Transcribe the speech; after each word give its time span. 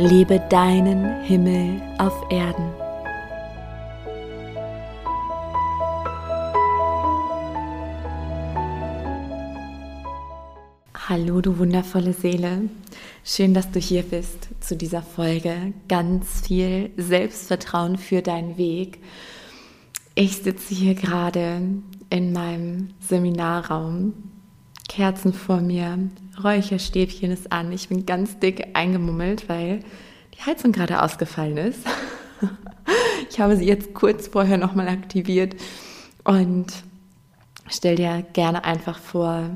Lebe 0.00 0.38
deinen 0.48 1.22
Himmel 1.22 1.82
auf 1.98 2.14
Erden. 2.30 2.70
Hallo, 10.94 11.40
du 11.40 11.58
wundervolle 11.58 12.12
Seele. 12.12 12.70
Schön, 13.24 13.54
dass 13.54 13.72
du 13.72 13.80
hier 13.80 14.04
bist 14.04 14.50
zu 14.60 14.76
dieser 14.76 15.02
Folge. 15.02 15.72
Ganz 15.88 16.42
viel 16.42 16.90
Selbstvertrauen 16.96 17.98
für 17.98 18.22
deinen 18.22 18.56
Weg. 18.56 19.00
Ich 20.14 20.36
sitze 20.36 20.76
hier 20.76 20.94
gerade 20.94 21.60
in 22.08 22.32
meinem 22.32 22.90
Seminarraum 23.00 24.12
Kerzen 24.88 25.32
vor 25.32 25.60
mir, 25.60 25.98
Räucherstäbchen 26.42 27.30
ist 27.30 27.52
an. 27.52 27.70
Ich 27.72 27.88
bin 27.88 28.06
ganz 28.06 28.38
dick 28.38 28.68
eingemummelt, 28.74 29.48
weil 29.48 29.80
die 30.34 30.42
Heizung 30.42 30.72
gerade 30.72 31.02
ausgefallen 31.02 31.56
ist. 31.56 31.80
Ich 33.30 33.38
habe 33.40 33.56
sie 33.56 33.66
jetzt 33.66 33.92
kurz 33.92 34.26
vorher 34.28 34.56
nochmal 34.56 34.88
aktiviert 34.88 35.54
und 36.24 36.66
stell 37.68 37.96
dir 37.96 38.24
gerne 38.32 38.64
einfach 38.64 38.98
vor, 38.98 39.50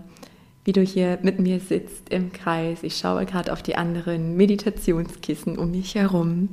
wie 0.65 0.73
du 0.73 0.83
hier 0.83 1.19
mit 1.23 1.41
mir 1.41 1.59
sitzt 1.59 2.11
im 2.11 2.33
Kreis. 2.33 2.83
Ich 2.83 2.97
schaue 2.99 3.27
gerade 3.27 3.53
auf 3.53 3.63
die 3.63 3.77
anderen 3.77 4.37
Meditationskissen 4.37 5.59
um 5.59 5.71
mich 5.71 5.95
herum. 5.95 6.51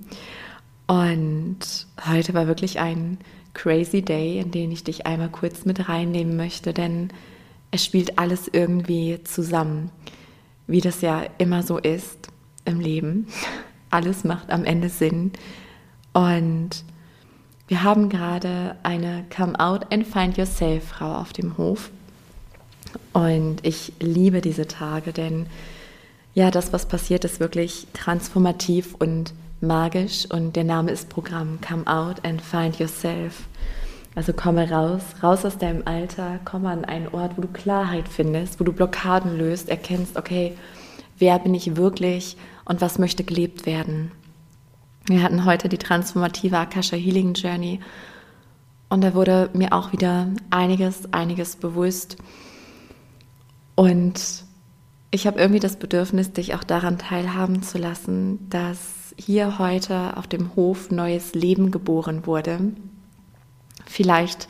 Und 0.87 1.59
heute 2.07 2.33
war 2.33 2.47
wirklich 2.47 2.79
ein 2.79 3.19
crazy 3.53 4.01
day, 4.01 4.39
in 4.39 4.51
den 4.51 4.71
ich 4.71 4.83
dich 4.83 5.05
einmal 5.05 5.29
kurz 5.29 5.65
mit 5.65 5.89
reinnehmen 5.89 6.35
möchte, 6.35 6.73
denn 6.73 7.09
es 7.71 7.85
spielt 7.85 8.17
alles 8.17 8.49
irgendwie 8.51 9.19
zusammen, 9.23 9.91
wie 10.67 10.81
das 10.81 11.01
ja 11.01 11.23
immer 11.37 11.63
so 11.63 11.77
ist 11.77 12.29
im 12.65 12.79
Leben. 12.79 13.27
Alles 13.91 14.23
macht 14.23 14.51
am 14.51 14.65
Ende 14.65 14.89
Sinn. 14.89 15.31
Und 16.13 16.83
wir 17.67 17.83
haben 17.83 18.09
gerade 18.09 18.75
eine 18.83 19.25
Come 19.35 19.59
Out 19.59 19.91
and 19.91 20.05
Find 20.05 20.37
Yourself 20.37 20.89
Frau 20.89 21.15
auf 21.15 21.33
dem 21.33 21.57
Hof. 21.57 21.91
Und 23.13 23.57
ich 23.65 23.93
liebe 23.99 24.41
diese 24.41 24.67
Tage, 24.67 25.13
denn 25.13 25.47
ja, 26.33 26.51
das, 26.51 26.71
was 26.71 26.87
passiert, 26.87 27.25
ist 27.25 27.39
wirklich 27.39 27.87
transformativ 27.93 28.95
und 28.95 29.33
magisch. 29.61 30.27
Und 30.29 30.55
der 30.55 30.63
Name 30.63 30.91
ist 30.91 31.09
Programm 31.09 31.59
Come 31.67 31.85
Out 31.87 32.23
and 32.23 32.41
Find 32.41 32.79
Yourself. 32.79 33.47
Also 34.15 34.33
komme 34.33 34.69
raus, 34.69 35.01
raus 35.21 35.45
aus 35.45 35.57
deinem 35.57 35.83
Alter, 35.85 36.39
komme 36.43 36.69
an 36.69 36.85
einen 36.85 37.07
Ort, 37.09 37.37
wo 37.37 37.41
du 37.41 37.47
Klarheit 37.47 38.07
findest, 38.07 38.59
wo 38.59 38.63
du 38.63 38.73
Blockaden 38.73 39.37
löst, 39.37 39.69
erkennst, 39.69 40.17
okay, 40.17 40.57
wer 41.17 41.37
bin 41.39 41.53
ich 41.53 41.75
wirklich 41.77 42.37
und 42.65 42.81
was 42.81 42.99
möchte 42.99 43.23
gelebt 43.23 43.65
werden. 43.65 44.11
Wir 45.05 45.23
hatten 45.23 45.45
heute 45.45 45.69
die 45.69 45.77
transformative 45.77 46.57
Akasha 46.57 46.95
Healing 46.95 47.33
Journey 47.33 47.79
und 48.89 49.03
da 49.03 49.13
wurde 49.13 49.49
mir 49.53 49.73
auch 49.73 49.91
wieder 49.91 50.27
einiges, 50.49 51.13
einiges 51.13 51.55
bewusst. 51.55 52.17
Und 53.75 54.43
ich 55.11 55.27
habe 55.27 55.39
irgendwie 55.39 55.59
das 55.59 55.77
Bedürfnis, 55.77 56.33
dich 56.33 56.55
auch 56.55 56.63
daran 56.63 56.97
teilhaben 56.97 57.63
zu 57.63 57.77
lassen, 57.77 58.49
dass 58.49 59.13
hier 59.17 59.59
heute 59.59 60.17
auf 60.17 60.27
dem 60.27 60.55
Hof 60.55 60.91
neues 60.91 61.33
Leben 61.33 61.71
geboren 61.71 62.25
wurde. 62.25 62.59
Vielleicht 63.89 64.47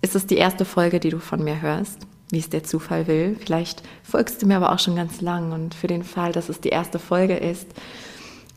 ist 0.00 0.16
es 0.16 0.26
die 0.26 0.38
erste 0.38 0.64
Folge, 0.64 0.98
die 0.98 1.10
du 1.10 1.18
von 1.18 1.44
mir 1.44 1.60
hörst, 1.60 1.98
wie 2.30 2.38
es 2.38 2.48
der 2.48 2.64
Zufall 2.64 3.06
will. 3.06 3.36
Vielleicht 3.38 3.82
folgst 4.02 4.40
du 4.40 4.46
mir 4.46 4.56
aber 4.56 4.72
auch 4.72 4.78
schon 4.78 4.96
ganz 4.96 5.20
lang 5.20 5.52
und 5.52 5.74
für 5.74 5.88
den 5.88 6.02
Fall, 6.04 6.32
dass 6.32 6.48
es 6.48 6.62
die 6.62 6.70
erste 6.70 6.98
Folge 6.98 7.36
ist, 7.36 7.68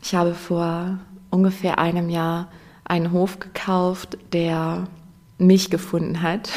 ich 0.02 0.14
habe 0.14 0.34
vor 0.34 0.98
ungefähr 1.30 1.78
einem 1.78 2.08
Jahr 2.08 2.48
einen 2.84 3.12
Hof 3.12 3.38
gekauft, 3.38 4.16
der 4.32 4.88
mich 5.38 5.70
gefunden 5.70 6.22
hat. 6.22 6.48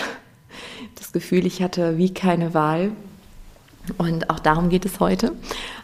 Das 0.96 1.12
Gefühl, 1.12 1.46
ich 1.46 1.62
hatte 1.62 1.98
wie 1.98 2.14
keine 2.14 2.54
Wahl. 2.54 2.92
Und 3.98 4.30
auch 4.30 4.40
darum 4.40 4.70
geht 4.70 4.86
es 4.86 5.02
heute. 5.02 5.34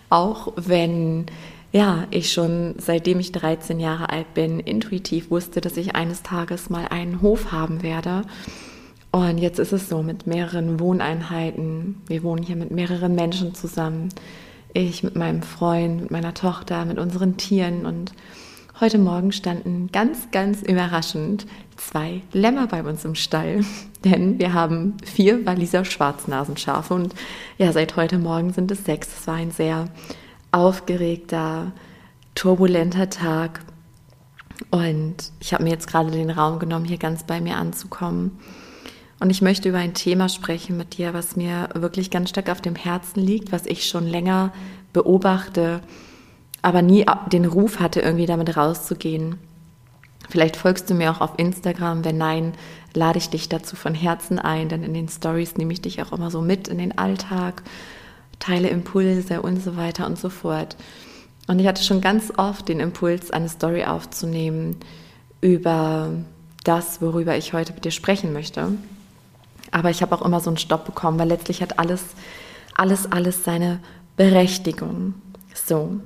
Auch 0.09 0.53
wenn 0.56 1.25
ja, 1.71 2.05
ich 2.11 2.31
schon 2.31 2.75
seitdem 2.77 3.19
ich 3.19 3.31
13 3.31 3.79
Jahre 3.79 4.09
alt 4.09 4.33
bin, 4.33 4.59
intuitiv 4.59 5.31
wusste, 5.31 5.61
dass 5.61 5.77
ich 5.77 5.95
eines 5.95 6.21
Tages 6.21 6.69
mal 6.69 6.87
einen 6.89 7.21
Hof 7.21 7.51
haben 7.51 7.81
werde. 7.81 8.23
Und 9.11 9.37
jetzt 9.37 9.59
ist 9.59 9.73
es 9.73 9.89
so 9.89 10.03
mit 10.03 10.27
mehreren 10.27 10.79
Wohneinheiten. 10.79 12.01
Wir 12.07 12.23
wohnen 12.23 12.43
hier 12.43 12.55
mit 12.55 12.71
mehreren 12.71 13.15
Menschen 13.15 13.53
zusammen. 13.53 14.09
Ich 14.73 15.03
mit 15.03 15.15
meinem 15.15 15.43
Freund, 15.43 16.01
mit 16.01 16.11
meiner 16.11 16.33
Tochter, 16.33 16.85
mit 16.85 16.97
unseren 16.97 17.35
Tieren. 17.35 17.85
Und 17.85 18.13
heute 18.79 18.97
Morgen 18.97 19.33
standen 19.33 19.89
ganz, 19.91 20.31
ganz 20.31 20.61
überraschend 20.61 21.45
zwei 21.75 22.21
Lämmer 22.31 22.67
bei 22.67 22.83
uns 22.83 23.03
im 23.03 23.15
Stall. 23.15 23.61
Denn 24.05 24.39
wir 24.39 24.53
haben 24.53 24.95
vier 25.03 25.45
Waliser 25.45 25.83
Schwarznasenschafe. 25.85 26.93
Und 26.93 27.13
ja, 27.57 27.71
seit 27.73 27.97
heute 27.97 28.17
Morgen 28.17 28.51
sind 28.53 28.71
es 28.71 28.85
sechs. 28.85 29.09
Es 29.19 29.27
war 29.27 29.35
ein 29.35 29.51
sehr 29.51 29.89
aufgeregter, 30.51 31.72
turbulenter 32.35 33.09
Tag. 33.09 33.62
Und 34.69 35.16
ich 35.39 35.53
habe 35.53 35.63
mir 35.63 35.72
jetzt 35.72 35.88
gerade 35.88 36.12
den 36.12 36.29
Raum 36.29 36.59
genommen, 36.59 36.85
hier 36.85 36.97
ganz 36.97 37.23
bei 37.23 37.41
mir 37.41 37.57
anzukommen. 37.57 38.39
Und 39.19 39.29
ich 39.29 39.41
möchte 39.41 39.69
über 39.69 39.78
ein 39.78 39.94
Thema 39.94 40.29
sprechen 40.29 40.78
mit 40.78 40.97
dir, 40.97 41.13
was 41.13 41.35
mir 41.35 41.69
wirklich 41.75 42.09
ganz 42.09 42.29
stark 42.29 42.50
auf 42.50 42.61
dem 42.61 42.75
Herzen 42.75 43.19
liegt, 43.19 43.51
was 43.51 43.66
ich 43.66 43.88
schon 43.88 44.07
länger 44.07 44.51
beobachte, 44.94 45.81
aber 46.61 46.81
nie 46.81 47.06
den 47.31 47.45
Ruf 47.45 47.79
hatte, 47.79 48.01
irgendwie 48.01 48.25
damit 48.25 48.57
rauszugehen. 48.57 49.38
Vielleicht 50.29 50.56
folgst 50.56 50.90
du 50.90 50.94
mir 50.94 51.11
auch 51.11 51.22
auf 51.22 51.34
Instagram. 51.38 52.06
Wenn 52.06 52.17
nein, 52.17 52.53
lade 52.94 53.17
ich 53.17 53.29
dich 53.29 53.50
dazu 53.50 53.75
von 53.75 53.94
Herzen 53.94 54.40
ein, 54.40 54.69
denn 54.69 54.84
in 54.84 54.94
den 54.94 55.07
Stories 55.07 55.57
nehme 55.57 55.73
ich 55.73 55.81
dich 55.81 56.01
auch 56.01 56.11
immer 56.11 56.31
so 56.31 56.41
mit 56.41 56.67
in 56.67 56.78
den 56.78 56.97
Alltag 56.97 57.63
teile 58.41 58.68
Impulse 58.68 59.41
und 59.41 59.63
so 59.63 59.78
weiter 59.78 60.06
und 60.06 60.19
so 60.19 60.29
fort. 60.29 60.75
Und 61.47 61.59
ich 61.59 61.68
hatte 61.68 61.84
schon 61.84 62.02
ganz 62.02 62.34
oft 62.35 62.68
den 62.68 62.81
Impuls, 62.81 63.31
eine 63.31 63.47
Story 63.47 63.85
aufzunehmen 63.85 64.78
über 65.40 66.12
das, 66.63 67.02
worüber 67.02 67.38
ich 67.38 67.53
heute 67.53 67.74
mit 67.74 67.85
dir 67.85 67.91
sprechen 67.91 68.34
möchte. 68.34 68.74
Aber 69.72 69.90
ich 69.90 70.02
habe 70.02 70.13
auch 70.13 70.22
immer 70.22 70.40
so 70.40 70.50
einen 70.50 70.57
Stopp 70.57 70.85
bekommen, 70.85 71.18
weil 71.18 71.29
letztlich 71.29 71.62
hat 71.62 71.79
alles, 71.79 72.03
alles, 72.75 73.12
alles 73.12 73.44
seine 73.44 73.79
Berechtigung. 74.18 75.16
So, 75.53 76.00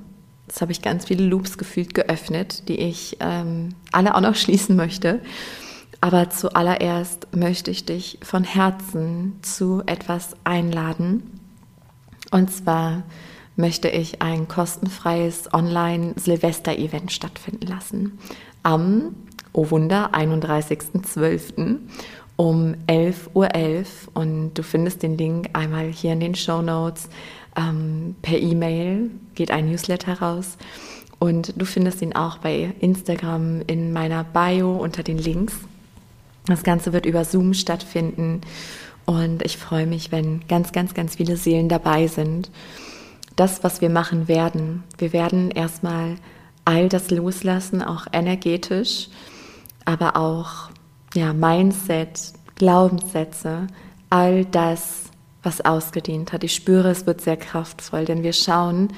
jetzt 0.46 0.60
habe 0.60 0.72
ich 0.72 0.82
ganz 0.82 1.06
viele 1.06 1.24
Loops 1.24 1.58
gefühlt 1.58 1.94
geöffnet, 1.94 2.68
die 2.68 2.78
ich 2.78 3.16
ähm, 3.20 3.74
alle 3.92 4.14
auch 4.14 4.20
noch 4.20 4.34
schließen 4.36 4.76
möchte. 4.76 5.20
Aber 6.00 6.30
zuallererst 6.30 7.34
möchte 7.34 7.70
ich 7.70 7.84
dich 7.84 8.18
von 8.22 8.44
Herzen 8.44 9.38
zu 9.42 9.82
etwas 9.86 10.36
einladen, 10.44 11.35
und 12.30 12.50
zwar 12.50 13.02
möchte 13.56 13.88
ich 13.88 14.22
ein 14.22 14.48
kostenfreies 14.48 15.52
Online-Silvester-Event 15.52 17.12
stattfinden 17.12 17.66
lassen. 17.66 18.18
Am, 18.62 19.14
oh 19.52 19.70
Wunder, 19.70 20.14
31.12. 20.14 21.78
um 22.36 22.74
11.11 22.86 23.14
Uhr. 23.34 23.46
.11. 23.46 23.86
Und 24.12 24.54
du 24.54 24.62
findest 24.62 25.02
den 25.02 25.16
Link 25.16 25.50
einmal 25.54 25.86
hier 25.86 26.12
in 26.12 26.20
den 26.20 26.34
Show 26.34 26.60
Notes. 26.60 27.08
Ähm, 27.56 28.14
per 28.20 28.38
E-Mail 28.38 29.10
geht 29.34 29.50
ein 29.50 29.70
Newsletter 29.70 30.20
raus. 30.20 30.58
Und 31.18 31.54
du 31.56 31.64
findest 31.64 32.02
ihn 32.02 32.14
auch 32.14 32.38
bei 32.38 32.74
Instagram 32.80 33.62
in 33.66 33.92
meiner 33.92 34.22
Bio 34.22 34.76
unter 34.76 35.02
den 35.02 35.16
Links. 35.16 35.54
Das 36.46 36.62
Ganze 36.62 36.92
wird 36.92 37.06
über 37.06 37.24
Zoom 37.24 37.54
stattfinden. 37.54 38.42
Und 39.06 39.44
ich 39.44 39.56
freue 39.56 39.86
mich, 39.86 40.12
wenn 40.12 40.46
ganz, 40.48 40.72
ganz, 40.72 40.94
ganz 40.94 41.16
viele 41.16 41.36
Seelen 41.36 41.68
dabei 41.68 42.06
sind. 42.08 42.50
Das, 43.36 43.62
was 43.62 43.80
wir 43.80 43.90
machen 43.90 44.28
werden, 44.28 44.82
wir 44.98 45.12
werden 45.12 45.50
erstmal 45.50 46.16
all 46.64 46.88
das 46.88 47.10
loslassen, 47.10 47.82
auch 47.82 48.06
energetisch, 48.12 49.08
aber 49.84 50.16
auch 50.16 50.70
ja, 51.14 51.32
Mindset, 51.32 52.32
Glaubenssätze, 52.56 53.68
all 54.10 54.44
das, 54.46 55.04
was 55.42 55.64
ausgedient 55.64 56.32
hat. 56.32 56.42
Ich 56.42 56.54
spüre, 56.54 56.90
es 56.90 57.06
wird 57.06 57.20
sehr 57.20 57.36
kraftvoll, 57.36 58.04
denn 58.04 58.22
wir 58.22 58.32
schauen 58.32 58.88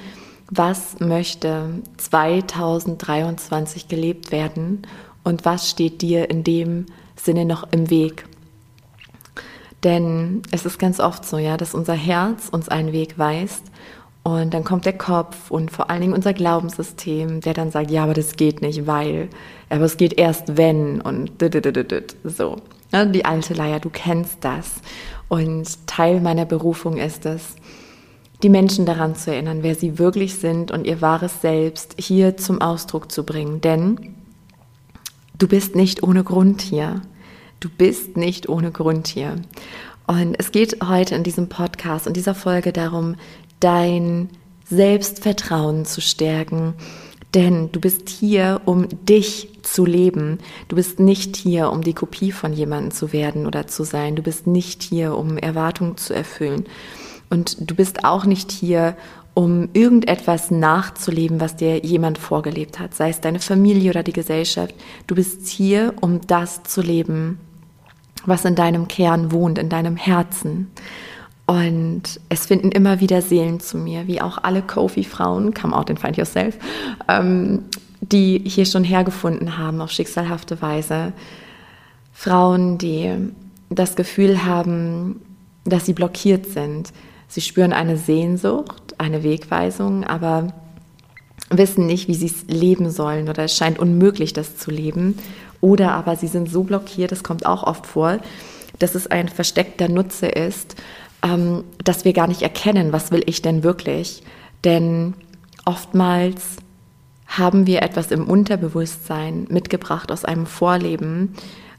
was 0.50 0.99
möchte 0.99 1.82
2023 1.99 3.88
gelebt 3.88 4.32
werden 4.32 4.87
und 5.25 5.44
was 5.44 5.69
steht 5.70 6.00
dir 6.00 6.31
in 6.31 6.43
dem 6.43 6.87
Sinne 7.16 7.44
noch 7.44 7.70
im 7.70 7.90
Weg. 7.90 8.25
Denn 9.84 10.42
es 10.50 10.66
ist 10.66 10.78
ganz 10.78 10.98
oft 10.98 11.25
so, 11.25 11.38
ja, 11.38 11.56
dass 11.56 11.75
unser 11.75 11.94
Herz 11.94 12.48
uns 12.48 12.69
einen 12.69 12.92
Weg 12.92 13.19
weist 13.19 13.64
und 14.28 14.52
dann 14.52 14.62
kommt 14.62 14.84
der 14.84 14.96
Kopf 14.96 15.50
und 15.50 15.70
vor 15.70 15.88
allen 15.88 16.02
Dingen 16.02 16.12
unser 16.12 16.34
Glaubenssystem, 16.34 17.40
der 17.40 17.54
dann 17.54 17.70
sagt, 17.70 17.90
ja, 17.90 18.02
aber 18.04 18.12
das 18.12 18.36
geht 18.36 18.60
nicht, 18.60 18.86
weil, 18.86 19.30
aber 19.70 19.84
es 19.84 19.96
geht 19.96 20.19
erst 20.19 20.58
wenn 20.58 21.00
und 21.00 21.32
so. 22.25 22.56
Die 22.92 23.25
alte 23.25 23.54
Leier, 23.54 23.80
du 23.80 23.88
kennst 23.88 24.44
das. 24.44 24.82
Und 25.28 25.86
Teil 25.86 26.20
meiner 26.20 26.44
Berufung 26.44 26.98
ist 26.98 27.24
es, 27.24 27.56
die 28.42 28.50
Menschen 28.50 28.84
daran 28.84 29.14
zu 29.14 29.32
erinnern, 29.32 29.62
wer 29.62 29.74
sie 29.74 29.98
wirklich 29.98 30.34
sind 30.34 30.70
und 30.70 30.86
ihr 30.86 31.00
wahres 31.00 31.40
Selbst 31.40 31.94
hier 31.98 32.36
zum 32.36 32.60
Ausdruck 32.60 33.10
zu 33.10 33.24
bringen. 33.24 33.62
Denn 33.62 34.14
du 35.38 35.48
bist 35.48 35.74
nicht 35.74 36.02
ohne 36.02 36.22
Grund 36.22 36.60
hier. 36.60 37.00
Du 37.60 37.69
bist 37.69 38.16
nicht 38.16 38.49
ohne 38.49 38.70
Grund 38.70 39.08
hier. 39.08 39.37
Und 40.06 40.37
es 40.38 40.52
geht 40.52 40.78
heute 40.87 41.14
in 41.14 41.25
diesem 41.25 41.49
Podcast, 41.49 42.06
in 42.06 42.14
dieser 42.14 42.34
Folge 42.34 42.72
darum, 42.72 43.16
dein 43.60 44.31
Selbstvertrauen 44.64 45.84
zu 45.84 46.00
stärken. 46.00 46.75
Denn 47.34 47.70
du 47.72 47.81
bist 47.81 48.08
hier, 48.08 48.62
um 48.64 48.88
dich 49.05 49.49
zu 49.62 49.84
leben. 49.84 50.38
Du 50.69 50.76
bist 50.76 51.00
nicht 51.00 51.37
hier, 51.37 51.70
um 51.70 51.82
die 51.82 51.94
Kopie 51.94 52.32
von 52.32 52.52
jemandem 52.52 52.93
zu 52.93 53.12
werden 53.12 53.46
oder 53.46 53.66
zu 53.66 53.84
sein. 53.84 54.16
Du 54.16 54.22
bist 54.22 54.46
nicht 54.46 54.82
hier, 54.82 55.16
um 55.16 55.37
Erwartungen 55.37 55.96
zu 55.96 56.14
erfüllen. 56.14 56.64
Und 57.28 57.70
du 57.70 57.75
bist 57.75 58.05
auch 58.05 58.25
nicht 58.25 58.52
hier, 58.52 58.96
um 59.34 59.69
irgendetwas 59.72 60.50
nachzuleben, 60.50 61.40
was 61.40 61.56
dir 61.56 61.84
jemand 61.84 62.19
vorgelebt 62.19 62.78
hat, 62.78 62.94
sei 62.94 63.10
es 63.10 63.20
deine 63.20 63.40
Familie 63.40 63.90
oder 63.90 64.02
die 64.02 64.12
Gesellschaft. 64.12 64.75
Du 65.06 65.14
bist 65.14 65.46
hier, 65.49 65.94
um 66.00 66.20
das 66.26 66.62
zu 66.62 66.81
leben, 66.81 67.38
was 68.26 68.44
in 68.44 68.55
deinem 68.55 68.88
Kern 68.88 69.32
wohnt, 69.32 69.59
in 69.59 69.69
deinem 69.69 69.97
Herzen. 69.97 70.70
Und 71.47 72.03
es 72.29 72.47
finden 72.47 72.70
immer 72.70 73.00
wieder 73.00 73.23
Seelen 73.23 73.61
zu 73.61 73.79
mir, 73.79 74.06
wie 74.06 74.20
auch 74.20 74.38
alle 74.43 74.62
Kofi-Frauen, 74.62 75.55
come 75.55 75.75
out 75.75 75.88
and 75.88 75.99
find 75.99 76.17
yourself, 76.17 76.59
ähm, 77.09 77.65
die 78.00 78.43
hier 78.44 78.67
schon 78.67 78.85
hergefunden 78.85 79.56
haben 79.56 79.81
auf 79.81 79.91
schicksalhafte 79.91 80.61
Weise. 80.61 81.12
Frauen, 82.12 82.76
die 82.79 83.15
das 83.70 83.97
Gefühl 83.97 84.44
haben, 84.44 85.20
dass 85.65 85.87
sie 85.87 85.94
blockiert 85.94 86.47
sind, 86.47 86.93
Sie 87.29 87.43
spüren 87.43 87.75
eine 87.75 87.99
Sehnsucht, 87.99 88.94
eine 88.97 89.23
Wegweisung, 89.23 90.05
aber 90.05 90.55
wissen 91.50 91.87
nicht, 91.87 92.09
wie 92.09 92.15
sie 92.15 92.26
es 92.26 92.44
leben 92.49 92.91
sollen 92.91 93.29
oder 93.29 93.44
es 93.44 93.56
scheint 93.56 93.79
unmöglich, 93.79 94.32
das 94.32 94.56
zu 94.56 94.70
leben. 94.70 95.19
Oder 95.60 95.93
aber 95.93 96.16
sie 96.16 96.28
sind 96.28 96.50
so 96.50 96.62
blockiert, 96.62 97.12
das 97.12 97.25
kommt 97.25 97.46
auch 97.46 97.64
oft 97.64 97.87
vor, 97.87 98.19
dass 98.78 98.94
es 98.94 99.08
ein 99.08 99.28
versteckter 99.28 99.88
Nutze 99.88 100.26
ist, 100.26 100.76
ähm, 101.22 101.64
dass 101.82 102.05
wir 102.05 102.12
gar 102.12 102.28
nicht 102.28 102.43
erkennen, 102.43 102.93
was 102.93 103.10
will 103.10 103.22
ich 103.26 103.43
denn 103.43 103.62
wirklich. 103.62 104.22
Denn 104.64 105.14
oftmals 105.64 106.56
haben 107.26 107.66
wir 107.66 107.82
etwas 107.82 108.10
im 108.10 108.26
Unterbewusstsein 108.26 109.46
mitgebracht 109.50 110.10
aus 110.10 110.25
einem 110.25 110.46
Vorleben, 110.46 111.34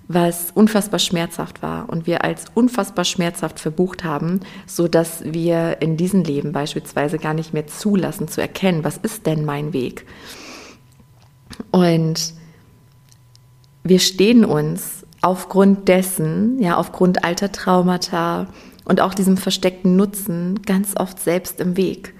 was 0.07 0.51
unfassbar 0.51 0.99
schmerzhaft 0.99 1.61
war 1.61 1.87
und 1.89 2.07
wir 2.07 2.23
als 2.23 2.45
unfassbar 2.55 3.05
schmerzhaft 3.05 3.59
verbucht 3.59 4.03
haben, 4.03 4.39
so 4.65 4.87
dass 4.87 5.23
wir 5.23 5.81
in 5.81 5.97
diesem 5.97 6.23
Leben 6.23 6.51
beispielsweise 6.51 7.19
gar 7.19 7.35
nicht 7.35 7.53
mehr 7.53 7.67
zulassen 7.67 8.27
zu 8.27 8.41
erkennen, 8.41 8.83
was 8.83 8.97
ist 8.97 9.27
denn 9.27 9.45
mein 9.45 9.71
Weg? 9.71 10.05
Und 11.71 12.33
wir 13.89 13.99
stehen 13.99 14.45
uns 14.45 15.05
aufgrund 15.21 15.87
dessen, 15.87 16.59
ja, 16.59 16.77
aufgrund 16.77 17.23
alter 17.23 17.51
Traumata 17.51 18.47
und 18.85 19.01
auch 19.01 19.13
diesem 19.13 19.37
versteckten 19.37 19.95
Nutzen 19.95 20.61
ganz 20.65 20.95
oft 20.95 21.19
selbst 21.19 21.59
im 21.59 21.75
Weg. 21.75 22.13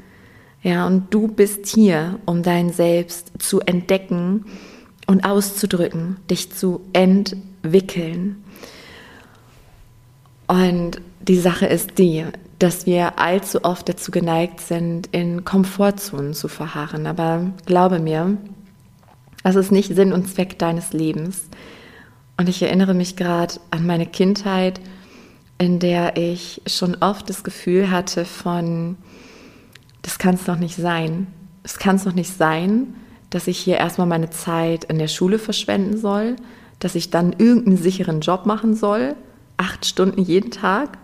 Ja, 0.62 0.86
und 0.86 1.13
du 1.13 1.27
bist 1.30 1.68
hier, 1.68 2.19
um 2.25 2.44
dein 2.44 2.71
Selbst 2.71 3.31
zu 3.39 3.62
entdecken 3.62 4.45
und 5.07 5.24
auszudrücken, 5.24 6.18
dich 6.30 6.51
zu 6.51 6.81
entdecken 6.92 7.50
wickeln. 7.63 8.44
Und 10.48 11.01
die 11.21 11.38
Sache 11.38 11.66
ist 11.66 11.98
die, 11.98 12.25
dass 12.57 12.86
wir 12.86 13.19
allzu 13.19 13.63
oft 13.63 13.88
dazu 13.88 14.12
geneigt 14.12 14.60
sind, 14.60 15.07
in 15.07 15.45
Komfortzonen 15.45 16.33
zu 16.33 16.48
verharren. 16.48 17.07
Aber 17.07 17.51
glaube 17.66 18.00
mir, 18.00 18.38
das 19.44 19.56
ist 19.56 19.71
nicht 19.71 19.95
Sinn 19.95 20.13
und 20.13 20.27
Zweck 20.27 20.59
deines 20.59 20.94
Lebens. 20.94 21.50
Und 22.38 22.50
ich 22.50 22.62
erinnere 22.62 22.94
mich 22.94 23.15
gerade 23.15 23.56
an 23.71 23.86
meine 23.86 24.06
Kindheit, 24.06 24.80
in 25.57 25.80
der 25.80 26.18
ich 26.18 26.62
schon 26.68 26.95
oft 27.01 27.30
das 27.30 27.44
Gefühl 27.44 27.91
hatte 27.91 28.25
von, 28.25 28.97
das 30.01 30.18
kann 30.18 30.36
es 30.36 30.45
doch 30.45 30.57
nicht 30.57 30.75
sein. 30.75 31.27
Es 31.63 31.77
kann 31.77 31.97
es 31.97 32.06
doch 32.06 32.13
nicht 32.13 32.36
sein, 32.36 32.95
dass 33.30 33.47
ich 33.47 33.59
hier 33.59 33.77
erstmal 33.77 34.07
meine 34.07 34.30
Zeit 34.30 34.86
in 34.86 34.97
der 34.97 35.09
Schule 35.09 35.38
verschwenden 35.38 35.97
soll, 35.97 36.38
dass 36.80 36.95
ich 36.95 37.09
dann 37.09 37.33
irgendeinen 37.38 37.77
sicheren 37.77 38.21
Job 38.21 38.45
machen 38.45 38.74
soll, 38.74 39.15
acht 39.57 39.85
Stunden 39.85 40.21
jeden 40.21 40.51
Tag, 40.51 40.97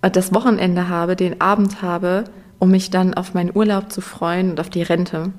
das 0.00 0.34
Wochenende 0.34 0.88
habe, 0.88 1.16
den 1.16 1.40
Abend 1.40 1.82
habe, 1.82 2.24
um 2.58 2.70
mich 2.70 2.90
dann 2.90 3.14
auf 3.14 3.34
meinen 3.34 3.54
Urlaub 3.54 3.92
zu 3.92 4.00
freuen 4.00 4.50
und 4.50 4.60
auf 4.60 4.70
die 4.70 4.82
Rente. 4.82 5.32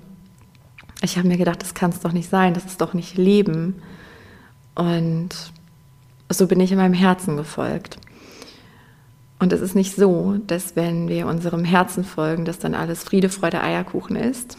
Ich 1.01 1.17
habe 1.17 1.27
mir 1.27 1.37
gedacht, 1.37 1.61
das 1.61 1.73
kann 1.73 1.91
es 1.91 1.99
doch 1.99 2.11
nicht 2.11 2.29
sein, 2.29 2.53
das 2.53 2.65
ist 2.65 2.81
doch 2.81 2.93
nicht 2.93 3.17
Leben. 3.17 3.81
Und 4.75 5.29
so 6.29 6.47
bin 6.47 6.59
ich 6.59 6.71
in 6.71 6.77
meinem 6.77 6.93
Herzen 6.93 7.37
gefolgt. 7.37 7.97
Und 9.39 9.51
es 9.53 9.61
ist 9.61 9.75
nicht 9.75 9.95
so, 9.95 10.37
dass 10.47 10.75
wenn 10.75 11.07
wir 11.07 11.27
unserem 11.27 11.65
Herzen 11.65 12.03
folgen, 12.03 12.45
dass 12.45 12.59
dann 12.59 12.73
alles 12.73 13.03
Friede, 13.03 13.29
Freude, 13.29 13.61
Eierkuchen 13.61 14.15
ist, 14.15 14.57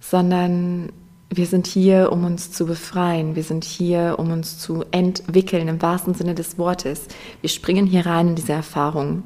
sondern 0.00 0.90
wir 1.28 1.46
sind 1.46 1.66
hier, 1.66 2.10
um 2.12 2.24
uns 2.24 2.52
zu 2.52 2.66
befreien. 2.66 3.36
Wir 3.36 3.42
sind 3.42 3.64
hier, 3.64 4.16
um 4.18 4.30
uns 4.30 4.58
zu 4.58 4.84
entwickeln 4.92 5.68
im 5.68 5.82
wahrsten 5.82 6.14
Sinne 6.14 6.34
des 6.34 6.56
Wortes. 6.56 7.08
Wir 7.40 7.50
springen 7.50 7.86
hier 7.86 8.06
rein 8.06 8.28
in 8.28 8.34
diese 8.36 8.52
Erfahrung. 8.52 9.24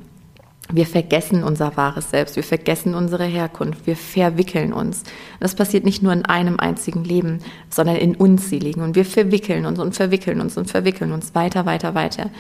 Wir 0.73 0.87
vergessen 0.87 1.43
unser 1.43 1.77
wahres 1.77 2.11
Selbst, 2.11 2.37
wir 2.37 2.45
vergessen 2.45 2.95
unsere 2.95 3.25
Herkunft, 3.25 3.87
wir 3.87 3.97
verwickeln 3.97 4.73
uns. 4.73 5.03
Das 5.41 5.55
passiert 5.55 5.85
nicht 5.85 6.03
nur 6.03 6.13
in 6.13 6.25
einem 6.25 6.61
einzigen 6.61 7.05
Leben, 7.05 7.41
sondern 7.69 7.97
in 7.97 8.15
unzähligen. 8.15 8.83
Und 8.83 8.97
wir 8.97 9.05
verwickeln 9.05 9.67
uns 9.67 9.79
und 9.79 9.95
verwickeln 9.95 10.41
uns 10.41 10.57
und 10.57 10.71
verwickeln 10.71 11.13
uns 11.13 11.35
weiter, 11.35 11.67
weiter, 11.67 11.95
weiter. 11.95 12.31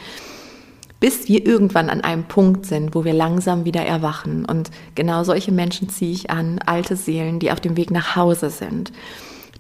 Bis 1.00 1.28
wir 1.28 1.46
irgendwann 1.46 1.88
an 1.88 2.02
einem 2.02 2.25
Punkt 2.25 2.66
sind, 2.66 2.94
wo 2.94 3.04
wir 3.04 3.14
langsam 3.14 3.64
wieder 3.64 3.82
erwachen. 3.82 4.44
Und 4.44 4.70
genau 4.94 5.25
solche 5.25 5.50
Menschen 5.50 5.88
ziehe 5.88 6.12
ich 6.12 6.30
an, 6.30 6.58
alte 6.64 6.94
Seelen, 6.96 7.38
die 7.38 7.50
auf 7.52 7.60
dem 7.60 7.76
Weg 7.76 7.90
nach 7.90 8.16
Hause 8.16 8.50
sind 8.50 8.92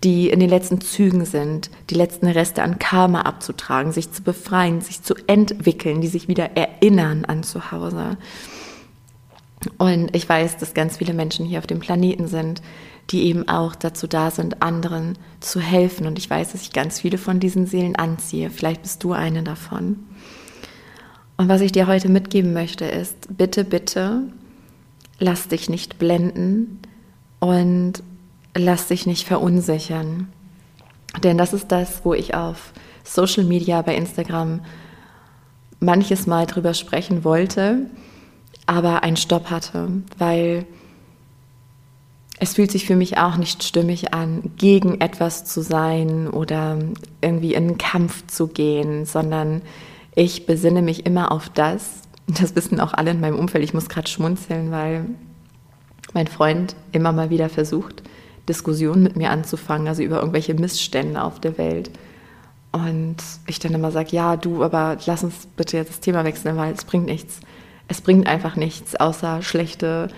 die 0.02 0.30
in 0.30 0.40
den 0.40 0.48
letzten 0.48 0.80
Zügen 0.80 1.24
sind, 1.24 1.70
die 1.90 1.94
letzten 1.94 2.26
Reste 2.26 2.62
an 2.62 2.78
Karma 2.78 3.22
abzutragen, 3.22 3.92
sich 3.92 4.10
zu 4.12 4.22
befreien, 4.22 4.80
sich 4.80 5.02
zu 5.02 5.14
entwickeln, 5.26 6.00
die 6.00 6.08
sich 6.08 6.28
wieder 6.28 6.56
erinnern 6.56 7.24
an 7.26 7.42
zu 7.42 7.70
Hause. 7.70 8.16
Und 9.78 10.14
ich 10.16 10.28
weiß, 10.28 10.56
dass 10.56 10.74
ganz 10.74 10.96
viele 10.96 11.12
Menschen 11.12 11.44
hier 11.44 11.58
auf 11.58 11.66
dem 11.66 11.80
Planeten 11.80 12.28
sind, 12.28 12.62
die 13.10 13.24
eben 13.24 13.48
auch 13.48 13.74
dazu 13.74 14.06
da 14.06 14.30
sind, 14.30 14.62
anderen 14.62 15.18
zu 15.40 15.60
helfen. 15.60 16.06
Und 16.06 16.18
ich 16.18 16.30
weiß, 16.30 16.52
dass 16.52 16.62
ich 16.62 16.72
ganz 16.72 17.00
viele 17.00 17.18
von 17.18 17.40
diesen 17.40 17.66
Seelen 17.66 17.96
anziehe. 17.96 18.50
Vielleicht 18.50 18.82
bist 18.82 19.04
du 19.04 19.12
eine 19.12 19.42
davon. 19.42 19.98
Und 21.36 21.48
was 21.48 21.60
ich 21.60 21.72
dir 21.72 21.86
heute 21.86 22.08
mitgeben 22.08 22.52
möchte, 22.52 22.84
ist, 22.84 23.36
bitte, 23.36 23.64
bitte, 23.64 24.22
lass 25.18 25.48
dich 25.48 25.68
nicht 25.68 25.98
blenden 25.98 26.80
und 27.38 28.02
lass 28.54 28.88
dich 28.88 29.06
nicht 29.06 29.26
verunsichern. 29.26 30.28
Denn 31.22 31.38
das 31.38 31.52
ist 31.52 31.72
das, 31.72 32.04
wo 32.04 32.14
ich 32.14 32.34
auf 32.34 32.72
Social 33.04 33.44
Media 33.44 33.82
bei 33.82 33.94
Instagram 33.96 34.60
manches 35.80 36.26
Mal 36.26 36.46
drüber 36.46 36.74
sprechen 36.74 37.24
wollte, 37.24 37.86
aber 38.70 39.02
einen 39.02 39.16
Stopp 39.16 39.50
hatte, 39.50 39.88
weil 40.16 40.64
es 42.38 42.54
fühlt 42.54 42.70
sich 42.70 42.86
für 42.86 42.94
mich 42.94 43.18
auch 43.18 43.36
nicht 43.36 43.64
stimmig 43.64 44.14
an, 44.14 44.52
gegen 44.56 45.00
etwas 45.00 45.44
zu 45.44 45.60
sein 45.60 46.28
oder 46.28 46.78
irgendwie 47.20 47.54
in 47.54 47.64
einen 47.64 47.78
Kampf 47.78 48.28
zu 48.28 48.46
gehen, 48.46 49.06
sondern 49.06 49.62
ich 50.14 50.46
besinne 50.46 50.82
mich 50.82 51.04
immer 51.04 51.32
auf 51.32 51.48
das, 51.48 52.02
das 52.28 52.54
wissen 52.54 52.78
auch 52.78 52.94
alle 52.94 53.10
in 53.10 53.20
meinem 53.20 53.40
Umfeld, 53.40 53.64
ich 53.64 53.74
muss 53.74 53.88
gerade 53.88 54.08
schmunzeln, 54.08 54.70
weil 54.70 55.04
mein 56.14 56.28
Freund 56.28 56.76
immer 56.92 57.10
mal 57.10 57.28
wieder 57.28 57.48
versucht, 57.48 58.04
Diskussionen 58.48 59.02
mit 59.02 59.16
mir 59.16 59.30
anzufangen, 59.30 59.88
also 59.88 60.02
über 60.04 60.20
irgendwelche 60.20 60.54
Missstände 60.54 61.20
auf 61.20 61.40
der 61.40 61.58
Welt. 61.58 61.90
Und 62.70 63.16
ich 63.48 63.58
dann 63.58 63.74
immer 63.74 63.90
sage, 63.90 64.10
ja, 64.12 64.36
du, 64.36 64.62
aber 64.62 64.96
lass 65.06 65.24
uns 65.24 65.48
bitte 65.56 65.76
jetzt 65.76 65.90
das 65.90 66.00
Thema 66.00 66.22
wechseln, 66.22 66.56
weil 66.56 66.72
es 66.72 66.84
bringt 66.84 67.06
nichts. 67.06 67.40
Es 67.90 68.00
bringt 68.00 68.28
einfach 68.28 68.54
nichts, 68.54 68.94
außer 68.94 69.42
schlechte 69.42 70.08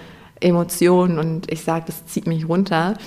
Emotionen 0.41 1.19
und 1.19 1.51
ich 1.51 1.63
sage, 1.63 1.85
das 1.87 2.05
zieht 2.05 2.27
mich 2.27 2.47
runter 2.47 2.99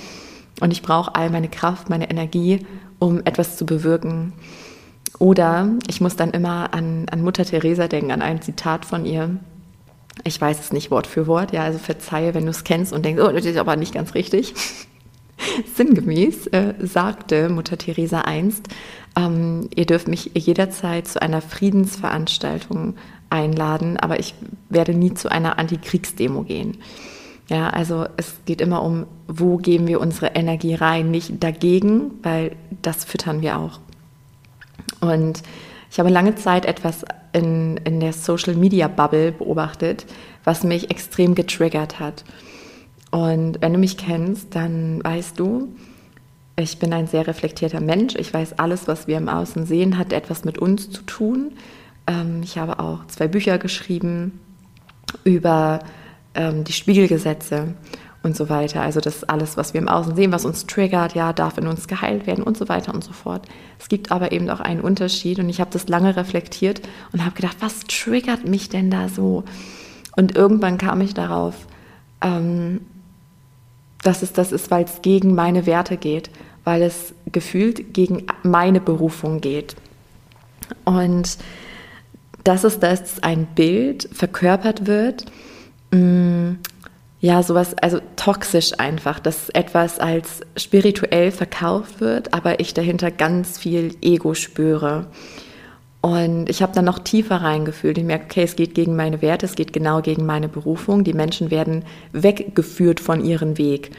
und 0.60 0.72
ich 0.72 0.82
brauche 0.82 1.14
all 1.14 1.30
meine 1.30 1.48
Kraft, 1.48 1.88
meine 1.88 2.10
Energie, 2.10 2.66
um 2.98 3.20
etwas 3.24 3.56
zu 3.56 3.64
bewirken. 3.64 4.32
Oder 5.20 5.70
ich 5.86 6.00
muss 6.00 6.16
dann 6.16 6.32
immer 6.32 6.74
an, 6.74 7.06
an 7.12 7.22
Mutter 7.22 7.44
Teresa 7.44 7.86
denken, 7.86 8.10
an 8.10 8.22
ein 8.22 8.42
Zitat 8.42 8.84
von 8.84 9.06
ihr. 9.06 9.36
Ich 10.24 10.40
weiß 10.40 10.58
es 10.58 10.72
nicht 10.72 10.90
Wort 10.90 11.06
für 11.06 11.28
Wort, 11.28 11.52
ja, 11.52 11.62
also 11.62 11.78
verzeihe, 11.78 12.34
wenn 12.34 12.44
du 12.44 12.50
es 12.50 12.64
kennst 12.64 12.92
und 12.92 13.04
denkst, 13.04 13.22
oh, 13.22 13.30
das 13.30 13.44
ist 13.44 13.58
aber 13.58 13.76
nicht 13.76 13.94
ganz 13.94 14.14
richtig. 14.14 14.52
Sinngemäß 15.76 16.48
äh, 16.48 16.74
sagte 16.80 17.50
Mutter 17.50 17.78
Teresa 17.78 18.22
einst, 18.22 18.66
ähm, 19.16 19.68
ihr 19.76 19.86
dürft 19.86 20.08
mich 20.08 20.32
jederzeit 20.34 21.06
zu 21.06 21.22
einer 21.22 21.40
Friedensveranstaltung 21.40 22.96
einladen, 23.30 23.96
aber 23.96 24.18
ich 24.20 24.34
werde 24.68 24.94
nie 24.94 25.14
zu 25.14 25.30
einer 25.30 25.58
Antikriegsdemo 25.58 26.42
gehen. 26.42 26.78
Ja, 27.48 27.70
also 27.70 28.06
es 28.16 28.34
geht 28.44 28.60
immer 28.60 28.82
um, 28.82 29.06
wo 29.28 29.56
geben 29.56 29.86
wir 29.86 30.00
unsere 30.00 30.28
Energie 30.34 30.74
rein, 30.74 31.10
nicht 31.10 31.42
dagegen, 31.42 32.12
weil 32.22 32.56
das 32.82 33.04
füttern 33.04 33.40
wir 33.40 33.58
auch. 33.58 33.78
Und 35.00 35.42
ich 35.90 35.98
habe 35.98 36.10
lange 36.10 36.34
Zeit 36.34 36.66
etwas 36.66 37.04
in, 37.32 37.76
in 37.78 38.00
der 38.00 38.12
Social 38.12 38.54
Media 38.54 38.88
Bubble 38.88 39.32
beobachtet, 39.32 40.06
was 40.44 40.64
mich 40.64 40.90
extrem 40.90 41.34
getriggert 41.34 42.00
hat. 42.00 42.24
Und 43.10 43.60
wenn 43.60 43.72
du 43.72 43.78
mich 43.78 43.96
kennst, 43.96 44.54
dann 44.54 45.02
weißt 45.04 45.38
du, 45.38 45.68
ich 46.58 46.78
bin 46.78 46.92
ein 46.92 47.06
sehr 47.06 47.26
reflektierter 47.26 47.80
Mensch. 47.80 48.14
Ich 48.16 48.32
weiß, 48.32 48.58
alles, 48.58 48.88
was 48.88 49.06
wir 49.06 49.18
im 49.18 49.28
Außen 49.28 49.66
sehen, 49.66 49.98
hat 49.98 50.12
etwas 50.12 50.44
mit 50.44 50.58
uns 50.58 50.90
zu 50.90 51.02
tun. 51.02 51.52
Ähm, 52.06 52.40
ich 52.42 52.58
habe 52.58 52.78
auch 52.78 53.06
zwei 53.06 53.28
Bücher 53.28 53.58
geschrieben 53.58 54.40
über 55.24 55.80
ähm, 56.34 56.64
die 56.64 56.72
Spiegelgesetze 56.72 57.74
und 58.22 58.36
so 58.36 58.48
weiter. 58.48 58.82
Also 58.82 59.00
das 59.00 59.24
alles, 59.24 59.56
was 59.56 59.72
wir 59.72 59.80
im 59.80 59.88
Außen 59.88 60.16
sehen, 60.16 60.32
was 60.32 60.44
uns 60.44 60.66
triggert, 60.66 61.14
ja, 61.14 61.32
darf 61.32 61.58
in 61.58 61.66
uns 61.66 61.88
geheilt 61.88 62.26
werden 62.26 62.44
und 62.44 62.56
so 62.56 62.68
weiter 62.68 62.92
und 62.92 63.04
so 63.04 63.12
fort. 63.12 63.46
Es 63.78 63.88
gibt 63.88 64.10
aber 64.10 64.32
eben 64.32 64.50
auch 64.50 64.60
einen 64.60 64.80
Unterschied 64.80 65.38
und 65.38 65.48
ich 65.48 65.60
habe 65.60 65.70
das 65.72 65.88
lange 65.88 66.16
reflektiert 66.16 66.82
und 67.12 67.24
habe 67.24 67.36
gedacht, 67.36 67.56
was 67.60 67.80
triggert 67.80 68.46
mich 68.46 68.68
denn 68.68 68.90
da 68.90 69.08
so? 69.08 69.44
Und 70.16 70.36
irgendwann 70.36 70.76
kam 70.76 71.00
ich 71.00 71.14
darauf, 71.14 71.54
ähm, 72.20 72.80
dass 74.02 74.22
es 74.22 74.32
das 74.32 74.52
ist, 74.52 74.70
weil 74.70 74.84
es 74.84 75.02
gegen 75.02 75.34
meine 75.34 75.66
Werte 75.66 75.96
geht, 75.96 76.30
weil 76.64 76.82
es 76.82 77.14
gefühlt 77.30 77.94
gegen 77.94 78.26
meine 78.42 78.80
Berufung 78.80 79.40
geht. 79.40 79.76
Und 80.84 81.38
das 82.46 82.64
ist, 82.64 82.82
dass 82.82 83.22
ein 83.22 83.46
Bild 83.54 84.08
verkörpert 84.12 84.86
wird, 84.86 85.24
mm, 85.90 86.52
ja, 87.18 87.42
sowas, 87.42 87.74
also 87.80 87.98
toxisch 88.14 88.78
einfach, 88.78 89.18
dass 89.18 89.48
etwas 89.48 89.98
als 89.98 90.42
spirituell 90.56 91.32
verkauft 91.32 92.00
wird, 92.00 92.32
aber 92.34 92.60
ich 92.60 92.74
dahinter 92.74 93.10
ganz 93.10 93.58
viel 93.58 93.96
Ego 94.00 94.34
spüre. 94.34 95.06
Und 96.02 96.48
ich 96.48 96.62
habe 96.62 96.72
dann 96.72 96.84
noch 96.84 97.00
tiefer 97.00 97.36
reingefühlt. 97.36 97.98
Ich 97.98 98.04
merke, 98.04 98.26
okay, 98.26 98.44
es 98.44 98.54
geht 98.54 98.76
gegen 98.76 98.94
meine 98.94 99.22
Werte, 99.22 99.46
es 99.46 99.56
geht 99.56 99.72
genau 99.72 100.02
gegen 100.02 100.24
meine 100.24 100.48
Berufung. 100.48 101.02
Die 101.02 101.14
Menschen 101.14 101.50
werden 101.50 101.84
weggeführt 102.12 103.00
von 103.00 103.24
ihrem 103.24 103.58
Weg. 103.58 103.90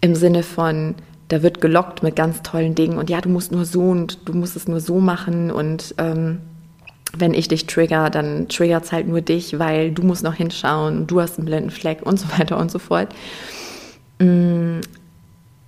Im 0.00 0.14
Sinne 0.14 0.44
von, 0.44 0.94
da 1.26 1.42
wird 1.42 1.60
gelockt 1.60 2.04
mit 2.04 2.14
ganz 2.14 2.42
tollen 2.42 2.76
Dingen 2.76 2.98
und 2.98 3.10
ja, 3.10 3.20
du 3.20 3.30
musst 3.30 3.50
nur 3.50 3.64
so 3.64 3.82
und 3.82 4.28
du 4.28 4.32
musst 4.34 4.54
es 4.54 4.68
nur 4.68 4.80
so 4.80 5.00
machen 5.00 5.50
und 5.50 5.94
ähm, 5.98 6.38
wenn 7.16 7.34
ich 7.34 7.48
dich 7.48 7.66
trigger, 7.66 8.10
dann 8.10 8.48
triggert 8.48 8.84
es 8.84 8.92
halt 8.92 9.08
nur 9.08 9.20
dich, 9.20 9.58
weil 9.58 9.90
du 9.90 10.02
musst 10.02 10.22
noch 10.22 10.34
hinschauen, 10.34 11.06
du 11.06 11.20
hast 11.20 11.38
einen 11.38 11.46
blinden 11.46 11.70
Fleck 11.70 12.02
und 12.02 12.18
so 12.18 12.26
weiter 12.38 12.58
und 12.58 12.70
so 12.70 12.78
fort. 12.78 13.08
Mm, 14.20 14.80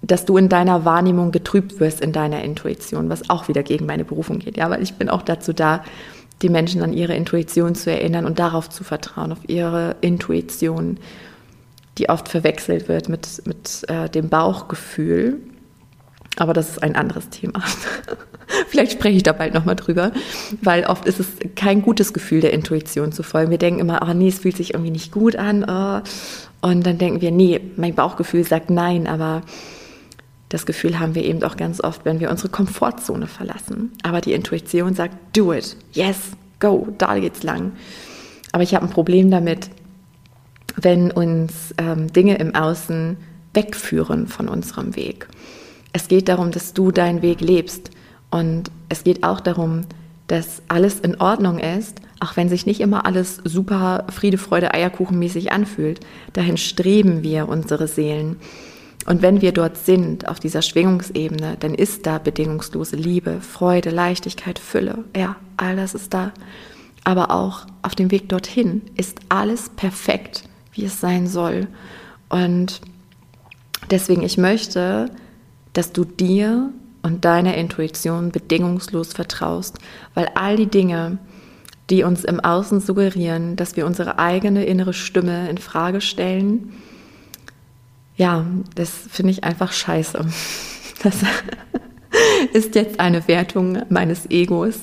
dass 0.03 0.25
du 0.25 0.37
in 0.37 0.49
deiner 0.49 0.85
Wahrnehmung 0.85 1.31
getrübt 1.31 1.79
wirst, 1.79 2.01
in 2.01 2.13
deiner 2.13 2.43
Intuition, 2.43 3.09
was 3.09 3.31
auch 3.31 3.49
wieder 3.49 3.63
gegen 3.63 3.87
meine 3.87 4.05
Berufung 4.05 4.41
geht. 4.41 4.57
Ja, 4.57 4.69
weil 4.69 4.83
ich 4.83 4.95
bin 4.95 5.09
auch 5.09 5.23
dazu 5.23 5.53
da, 5.53 5.85
die 6.43 6.49
Menschen 6.49 6.83
an 6.83 6.93
ihre 6.93 7.15
Intuition 7.15 7.77
zu 7.77 7.91
erinnern 7.91 8.27
und 8.27 8.41
darauf 8.41 8.69
zu 8.69 8.83
vertrauen, 8.83 9.31
auf 9.31 9.49
ihre 9.49 9.95
Intuition, 10.01 10.99
die 11.99 12.09
oft 12.09 12.29
verwechselt 12.29 12.89
wird 12.89 13.09
mit, 13.09 13.47
mit 13.47 13.85
äh, 13.89 14.09
dem 14.09 14.29
Bauchgefühl. 14.29 15.41
Aber 16.37 16.53
das 16.53 16.71
ist 16.71 16.83
ein 16.83 16.97
anderes 16.97 17.29
Thema. 17.29 17.63
Vielleicht 18.73 18.93
spreche 18.93 19.19
ich 19.19 19.23
da 19.23 19.35
bald 19.35 19.53
nochmal 19.53 19.77
drüber, 19.77 20.13
weil 20.63 20.87
oft 20.87 21.05
ist 21.05 21.21
es 21.21 21.27
kein 21.57 21.83
gutes 21.83 22.15
Gefühl 22.15 22.41
der 22.41 22.55
Intuition 22.55 23.13
zu 23.13 23.23
folgen. 23.23 23.51
Wir 23.51 23.59
denken 23.59 23.81
immer, 23.81 24.01
oh 24.03 24.15
nee, 24.15 24.29
es 24.29 24.39
fühlt 24.39 24.57
sich 24.57 24.73
irgendwie 24.73 24.91
nicht 24.91 25.13
gut 25.13 25.37
an. 25.37 25.63
Oh. 25.69 26.01
Und 26.67 26.87
dann 26.87 26.97
denken 26.97 27.21
wir, 27.21 27.33
nee, 27.33 27.61
mein 27.77 27.95
Bauchgefühl 27.95 28.45
sagt 28.45 28.71
nein, 28.71 29.07
aber 29.07 29.43
das 30.49 30.65
Gefühl 30.65 30.99
haben 30.99 31.15
wir 31.15 31.23
eben 31.23 31.43
auch 31.45 31.59
ganz 31.59 31.85
oft, 31.85 32.07
wenn 32.07 32.19
wir 32.19 32.31
unsere 32.31 32.49
Komfortzone 32.49 33.27
verlassen. 33.27 33.93
Aber 34.05 34.23
die 34.23 34.33
Intuition 34.33 34.95
sagt, 34.95 35.37
do 35.37 35.53
it, 35.53 35.77
yes, 35.93 36.31
go, 36.59 36.89
da 36.97 37.19
geht's 37.19 37.43
lang. 37.43 37.73
Aber 38.53 38.63
ich 38.63 38.75
habe 38.75 38.87
ein 38.87 38.91
Problem 38.91 39.31
damit, 39.31 39.69
wenn 40.77 41.11
uns 41.11 41.75
ähm, 41.77 42.11
Dinge 42.11 42.37
im 42.37 42.55
Außen 42.55 43.19
wegführen 43.53 44.29
von 44.29 44.49
unserem 44.49 44.97
Weg. 44.97 45.29
Es 45.93 46.09
geht 46.09 46.29
darum, 46.31 46.53
dass 46.53 46.73
du 46.73 46.91
deinen 46.91 47.21
Weg 47.21 47.43
lebst. 47.43 47.91
Und 48.33 48.71
es 48.89 49.05
geht 49.05 49.23
auch 49.23 49.41
darum, 49.41 49.83
dass 50.27 50.63
alles 50.69 50.99
in 50.99 51.21
Ordnung 51.21 51.59
ist, 51.59 52.01
auch 52.19 52.35
wenn 52.37 52.49
sich 52.49 52.65
nicht 52.65 52.81
immer 52.81 53.05
alles 53.05 53.37
super 53.45 54.07
Friede, 54.09 54.39
Freude, 54.39 54.73
Eierkuchenmäßig 54.73 55.53
anfühlt. 55.53 56.01
Dahin 56.33 56.57
streben 56.57 57.23
wir 57.23 57.47
unsere 57.49 57.87
Seelen. 57.87 58.37
Und 59.05 59.21
wenn 59.21 59.43
wir 59.43 59.53
dort 59.53 59.77
sind, 59.77 60.29
auf 60.29 60.41
dieser 60.41 60.63
Schwingungsebene, 60.63 61.57
dann 61.61 61.75
ist 61.75 62.07
da 62.07 62.19
bedingungslose 62.19 62.97
Liebe, 62.97 63.43
Freude, 63.43 63.91
Leichtigkeit, 63.91 64.59
Fülle. 64.59 65.05
Ja, 65.15 65.37
all 65.59 65.77
das 65.77 65.95
ist 65.95 66.15
da. 66.15 66.33
Aber 67.05 67.33
auch 67.33 67.67
auf 67.83 67.95
dem 67.95 68.11
Weg 68.11 68.31
dorthin 68.31 68.81
ist 68.97 69.21
alles 69.29 69.69
perfekt, 69.69 70.45
wie 70.73 70.87
es 70.87 71.01
sein 71.01 71.27
soll. 71.27 71.67
Und 72.31 72.81
deswegen, 73.91 74.23
ich 74.23 74.39
möchte, 74.39 75.11
dass 75.75 75.93
du 75.93 76.07
dir 76.07 76.71
und 77.03 77.25
deiner 77.25 77.57
Intuition 77.57 78.31
bedingungslos 78.31 79.13
vertraust, 79.13 79.79
weil 80.15 80.29
all 80.35 80.57
die 80.57 80.67
Dinge, 80.67 81.19
die 81.91 82.05
uns 82.05 82.25
im 82.25 82.41
Außen 82.41 82.81
suggerieren, 82.81 83.57
dass 83.57 83.77
wir 83.77 83.87
unsere 83.87 84.19
eigene 84.19 84.65
innere 84.65 84.93
Stimme 84.93 85.51
in 85.51 85.59
Frage 85.59 86.01
stellen, 86.01 86.73
ja, 88.17 88.47
das 88.75 88.91
finde 88.91 89.33
ich 89.33 89.45
einfach 89.45 89.73
scheiße. 89.73 90.25
Das 91.03 91.17
ist 92.53 92.77
jetzt 92.77 93.01
eine 93.01 93.27
Wertung 93.27 93.83
meines 93.89 94.31
Egos, 94.31 94.83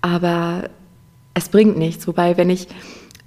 aber 0.00 0.70
es 1.34 1.50
bringt 1.50 1.76
nichts. 1.76 2.06
Wobei, 2.06 2.38
wenn 2.38 2.48
ich 2.48 2.68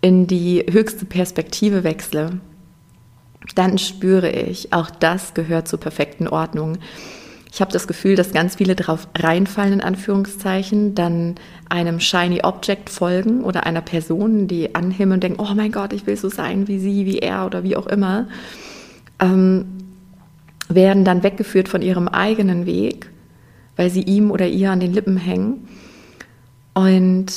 in 0.01 0.25
die 0.25 0.65
höchste 0.67 1.05
Perspektive 1.05 1.83
wechsle, 1.83 2.39
dann 3.55 3.77
spüre 3.77 4.31
ich, 4.31 4.73
auch 4.73 4.89
das 4.89 5.33
gehört 5.33 5.67
zur 5.67 5.79
perfekten 5.79 6.27
Ordnung. 6.27 6.79
Ich 7.53 7.59
habe 7.59 7.73
das 7.73 7.85
Gefühl, 7.85 8.15
dass 8.15 8.31
ganz 8.31 8.55
viele 8.55 8.77
darauf 8.77 9.09
reinfallen, 9.13 9.73
in 9.73 9.81
Anführungszeichen, 9.81 10.95
dann 10.95 11.35
einem 11.67 11.99
Shiny 11.99 12.41
Object 12.43 12.89
folgen 12.89 13.43
oder 13.43 13.65
einer 13.65 13.81
Person, 13.81 14.47
die 14.47 14.73
anhimmeln 14.73 15.17
und 15.17 15.23
denken, 15.23 15.41
oh 15.41 15.53
mein 15.53 15.73
Gott, 15.73 15.91
ich 15.91 16.07
will 16.07 16.15
so 16.15 16.29
sein 16.29 16.69
wie 16.69 16.79
sie, 16.79 17.05
wie 17.05 17.19
er 17.19 17.45
oder 17.45 17.63
wie 17.63 17.75
auch 17.75 17.87
immer, 17.87 18.29
ähm, 19.19 19.65
werden 20.69 21.03
dann 21.03 21.23
weggeführt 21.23 21.67
von 21.67 21.81
ihrem 21.81 22.07
eigenen 22.07 22.65
Weg, 22.65 23.09
weil 23.75 23.89
sie 23.89 24.03
ihm 24.03 24.31
oder 24.31 24.47
ihr 24.47 24.71
an 24.71 24.79
den 24.79 24.93
Lippen 24.93 25.17
hängen. 25.17 25.67
Und 26.73 27.33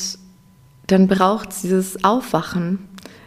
dann 0.86 1.08
braucht 1.08 1.50
es 1.50 1.62
dieses 1.62 2.04
Aufwachen. 2.04 2.78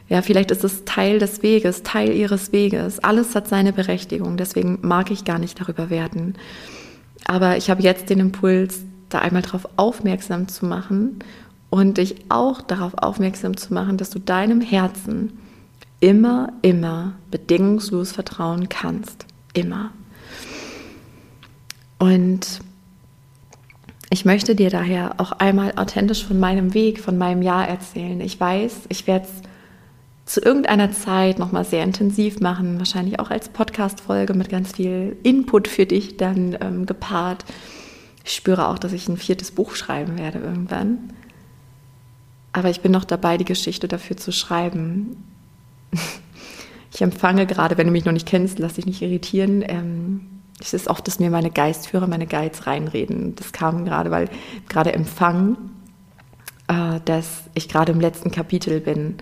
Ja, 0.08 0.22
vielleicht 0.22 0.52
ist 0.52 0.64
es 0.64 0.86
Teil 0.86 1.20
des 1.20 1.44
Weges, 1.44 1.84
Teil 1.84 2.14
ihres 2.14 2.54
Weges. 2.54 3.00
Alles 3.00 3.36
hat 3.36 3.50
seine 3.50 3.74
Berechtigung, 3.74 4.38
deswegen 4.38 4.80
mag 4.84 5.12
ich 5.12 5.26
gar 5.26 5.38
nicht 5.38 5.60
darüber 5.60 5.90
werden. 5.90 6.36
Aber 7.28 7.58
ich 7.58 7.70
habe 7.70 7.84
jetzt 7.84 8.10
den 8.10 8.20
Impuls, 8.20 8.84
da 9.10 9.20
einmal 9.20 9.42
darauf 9.42 9.68
aufmerksam 9.76 10.48
zu 10.48 10.66
machen 10.66 11.20
und 11.70 11.98
dich 11.98 12.16
auch 12.30 12.62
darauf 12.62 12.94
aufmerksam 12.98 13.56
zu 13.58 13.74
machen, 13.74 13.98
dass 13.98 14.10
du 14.10 14.20
deinem 14.20 14.62
Herzen 14.62 15.38
immer, 16.00 16.54
immer 16.62 17.14
bedingungslos 17.30 18.12
vertrauen 18.12 18.70
kannst. 18.70 19.26
Immer. 19.54 19.92
Und 22.00 22.62
ich 24.10 24.24
möchte 24.24 24.56
dir 24.56 24.70
daher 24.70 25.16
auch 25.18 25.34
einmal 25.34 25.74
authentisch 25.76 26.26
von 26.26 26.40
meinem 26.40 26.74
Weg, 26.74 27.00
von 27.00 27.18
meinem 27.18 27.42
Jahr 27.42 27.68
erzählen. 27.68 28.22
Ich 28.22 28.40
weiß, 28.40 28.84
ich 28.90 29.06
werde 29.08 29.26
es 29.26 29.48
zu 30.28 30.42
irgendeiner 30.42 30.92
Zeit 30.92 31.40
nochmal 31.40 31.64
sehr 31.64 31.84
intensiv 31.84 32.42
machen, 32.42 32.78
wahrscheinlich 32.80 33.20
auch 33.20 33.32
als 33.32 33.48
Podcast-Folge 33.48 34.34
mit 34.34 34.50
ganz 34.50 34.74
viel 34.74 35.16
Input 35.24 35.70
für 35.70 35.86
dich 35.86 36.18
dann 36.18 36.58
ähm, 36.60 36.86
gepaart. 36.86 37.46
Ich 38.26 38.34
spüre 38.34 38.68
auch, 38.68 38.78
dass 38.78 38.92
ich 38.92 39.08
ein 39.08 39.16
viertes 39.16 39.52
Buch 39.52 39.76
schreiben 39.76 40.18
werde 40.18 40.40
irgendwann. 40.40 41.14
Aber 42.52 42.70
ich 42.70 42.82
bin 42.82 42.92
noch 42.92 43.06
dabei, 43.06 43.38
die 43.38 43.46
Geschichte 43.46 43.88
dafür 43.88 44.18
zu 44.18 44.32
schreiben. 44.32 45.24
Ich 46.94 47.04
empfange 47.04 47.46
gerade, 47.46 47.78
wenn 47.78 47.86
du 47.86 47.94
mich 47.94 48.06
noch 48.06 48.14
nicht 48.14 48.26
kennst, 48.26 48.58
lass 48.58 48.76
dich 48.76 48.88
nicht 48.88 49.04
irritieren. 49.04 49.64
Ähm, 49.68 50.22
es 50.60 50.74
ist 50.74 50.88
oft, 50.88 51.06
dass 51.06 51.20
mir 51.20 51.30
meine 51.30 51.52
Geistführer, 51.52 52.08
meine 52.08 52.26
Guides 52.26 52.66
reinreden. 52.66 53.36
Das 53.36 53.52
kam 53.52 53.86
gerade, 53.86 54.10
weil 54.10 54.30
gerade 54.68 54.94
empfangen, 54.94 55.58
äh, 56.68 57.00
dass 57.06 57.44
ich 57.54 57.70
gerade 57.70 57.92
im 57.92 58.00
letzten 58.00 58.32
Kapitel 58.32 58.80
bin 58.80 59.18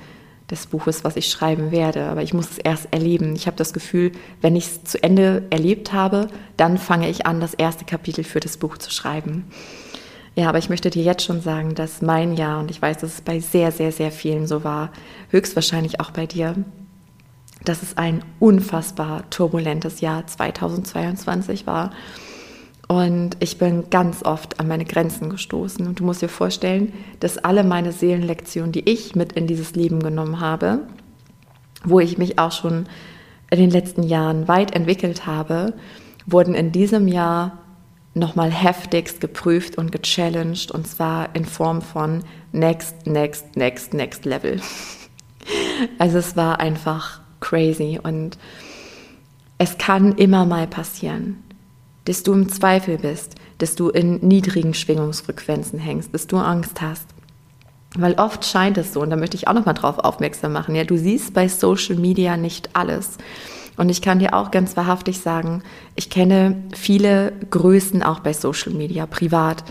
des 0.49 0.67
Buches, 0.67 1.03
was 1.03 1.15
ich 1.15 1.27
schreiben 1.27 1.71
werde. 1.71 2.05
Aber 2.05 2.21
ich 2.21 2.33
muss 2.33 2.51
es 2.51 2.57
erst 2.57 2.87
erleben. 2.91 3.35
Ich 3.35 3.47
habe 3.47 3.57
das 3.57 3.73
Gefühl, 3.73 4.11
wenn 4.41 4.55
ich 4.55 4.67
es 4.67 4.83
zu 4.83 5.01
Ende 5.01 5.43
erlebt 5.49 5.93
habe, 5.93 6.27
dann 6.57 6.77
fange 6.77 7.09
ich 7.09 7.25
an, 7.25 7.39
das 7.39 7.53
erste 7.53 7.85
Kapitel 7.85 8.23
für 8.23 8.39
das 8.39 8.57
Buch 8.57 8.77
zu 8.77 8.91
schreiben. 8.91 9.45
Ja, 10.35 10.49
aber 10.49 10.57
ich 10.57 10.69
möchte 10.69 10.89
dir 10.89 11.03
jetzt 11.03 11.23
schon 11.23 11.41
sagen, 11.41 11.75
dass 11.75 12.01
mein 12.01 12.35
Jahr, 12.35 12.59
und 12.59 12.69
ich 12.69 12.81
weiß, 12.81 12.97
dass 12.97 13.13
es 13.13 13.21
bei 13.21 13.39
sehr, 13.39 13.71
sehr, 13.71 13.93
sehr 13.93 14.11
vielen 14.11 14.47
so 14.47 14.63
war, 14.65 14.91
höchstwahrscheinlich 15.29 16.01
auch 16.01 16.11
bei 16.11 16.25
dir, 16.25 16.55
dass 17.63 17.81
es 17.81 17.97
ein 17.97 18.23
unfassbar 18.39 19.29
turbulentes 19.29 20.01
Jahr 20.01 20.27
2022 20.27 21.65
war. 21.65 21.91
Und 22.87 23.37
ich 23.39 23.57
bin 23.57 23.89
ganz 23.89 24.23
oft 24.23 24.59
an 24.59 24.67
meine 24.67 24.85
Grenzen 24.85 25.29
gestoßen. 25.29 25.87
Und 25.87 25.99
du 25.99 26.03
musst 26.03 26.21
dir 26.21 26.29
vorstellen, 26.29 26.93
dass 27.19 27.37
alle 27.37 27.63
meine 27.63 27.91
Seelenlektionen, 27.91 28.71
die 28.71 28.87
ich 28.87 29.15
mit 29.15 29.33
in 29.33 29.47
dieses 29.47 29.75
Leben 29.75 30.01
genommen 30.01 30.39
habe, 30.39 30.81
wo 31.83 31.99
ich 31.99 32.17
mich 32.17 32.37
auch 32.37 32.51
schon 32.51 32.85
in 33.49 33.59
den 33.59 33.71
letzten 33.71 34.03
Jahren 34.03 34.47
weit 34.47 34.75
entwickelt 34.75 35.25
habe, 35.25 35.73
wurden 36.25 36.53
in 36.53 36.71
diesem 36.71 37.07
Jahr 37.07 37.59
nochmal 38.13 38.51
heftigst 38.51 39.19
geprüft 39.19 39.77
und 39.77 39.91
gechallenged. 39.91 40.71
Und 40.71 40.87
zwar 40.87 41.35
in 41.35 41.45
Form 41.45 41.81
von 41.81 42.23
Next, 42.51 43.07
Next, 43.07 43.55
Next, 43.55 43.93
Next 43.93 44.25
Level. 44.25 44.59
Also 45.99 46.17
es 46.17 46.35
war 46.35 46.59
einfach 46.61 47.19
crazy. 47.39 47.99
Und 48.01 48.37
es 49.57 49.77
kann 49.77 50.13
immer 50.13 50.45
mal 50.45 50.67
passieren, 50.67 51.43
dass 52.05 52.23
du 52.23 52.33
im 52.33 52.49
Zweifel 52.49 52.97
bist, 52.97 53.35
dass 53.57 53.75
du 53.75 53.89
in 53.89 54.17
niedrigen 54.27 54.73
Schwingungsfrequenzen 54.73 55.79
hängst, 55.79 56.13
dass 56.13 56.27
du 56.27 56.37
Angst 56.37 56.81
hast. 56.81 57.07
Weil 57.97 58.13
oft 58.15 58.45
scheint 58.45 58.77
es 58.77 58.93
so, 58.93 59.01
und 59.01 59.09
da 59.09 59.15
möchte 59.15 59.37
ich 59.37 59.47
auch 59.47 59.53
nochmal 59.53 59.73
drauf 59.73 59.99
aufmerksam 59.99 60.53
machen, 60.53 60.75
ja, 60.75 60.83
du 60.83 60.97
siehst 60.97 61.33
bei 61.33 61.47
Social 61.47 61.95
Media 61.95 62.37
nicht 62.37 62.69
alles. 62.73 63.17
Und 63.77 63.89
ich 63.89 64.01
kann 64.01 64.19
dir 64.19 64.33
auch 64.33 64.51
ganz 64.51 64.77
wahrhaftig 64.77 65.19
sagen, 65.19 65.63
ich 65.95 66.09
kenne 66.09 66.63
viele 66.73 67.33
Größen 67.49 68.03
auch 68.03 68.19
bei 68.19 68.33
Social 68.33 68.73
Media, 68.73 69.05
privat. 69.05 69.63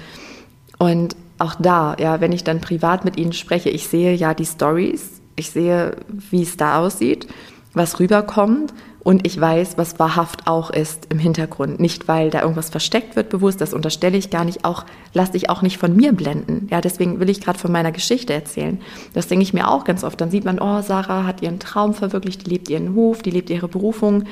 Und 0.78 1.16
auch 1.38 1.54
da, 1.58 1.96
ja, 1.98 2.20
wenn 2.20 2.32
ich 2.32 2.44
dann 2.44 2.60
privat 2.60 3.04
mit 3.04 3.16
ihnen 3.16 3.32
spreche, 3.32 3.70
ich 3.70 3.88
sehe 3.88 4.14
ja 4.14 4.34
die 4.34 4.46
Stories, 4.46 5.20
ich 5.36 5.50
sehe, 5.50 5.96
wie 6.30 6.42
es 6.42 6.56
da 6.56 6.78
aussieht 6.78 7.26
was 7.74 8.00
rüberkommt 8.00 8.72
und 9.00 9.26
ich 9.26 9.38
weiß, 9.38 9.76
was 9.76 9.98
wahrhaft 9.98 10.46
auch 10.46 10.70
ist 10.70 11.08
im 11.10 11.18
Hintergrund. 11.18 11.78
Nicht, 11.78 12.08
weil 12.08 12.30
da 12.30 12.40
irgendwas 12.40 12.70
versteckt 12.70 13.16
wird 13.16 13.28
bewusst, 13.28 13.60
das 13.60 13.74
unterstelle 13.74 14.16
ich 14.16 14.30
gar 14.30 14.44
nicht, 14.44 14.64
auch 14.64 14.84
lass 15.12 15.32
dich 15.32 15.50
auch 15.50 15.60
nicht 15.60 15.76
von 15.76 15.94
mir 15.94 16.12
blenden. 16.12 16.68
Ja, 16.70 16.80
deswegen 16.80 17.20
will 17.20 17.28
ich 17.28 17.42
gerade 17.42 17.58
von 17.58 17.70
meiner 17.70 17.92
Geschichte 17.92 18.32
erzählen. 18.32 18.80
Das 19.12 19.28
denke 19.28 19.42
ich 19.42 19.52
mir 19.52 19.68
auch 19.68 19.84
ganz 19.84 20.04
oft. 20.04 20.18
Dann 20.20 20.30
sieht 20.30 20.46
man, 20.46 20.58
oh, 20.58 20.80
Sarah 20.80 21.26
hat 21.26 21.42
ihren 21.42 21.58
Traum 21.58 21.92
verwirklicht, 21.92 22.46
die 22.46 22.50
lebt 22.50 22.70
ihren 22.70 22.94
Hof, 22.94 23.22
die 23.22 23.30
lebt 23.30 23.50
ihre 23.50 23.68
Berufung 23.68 24.24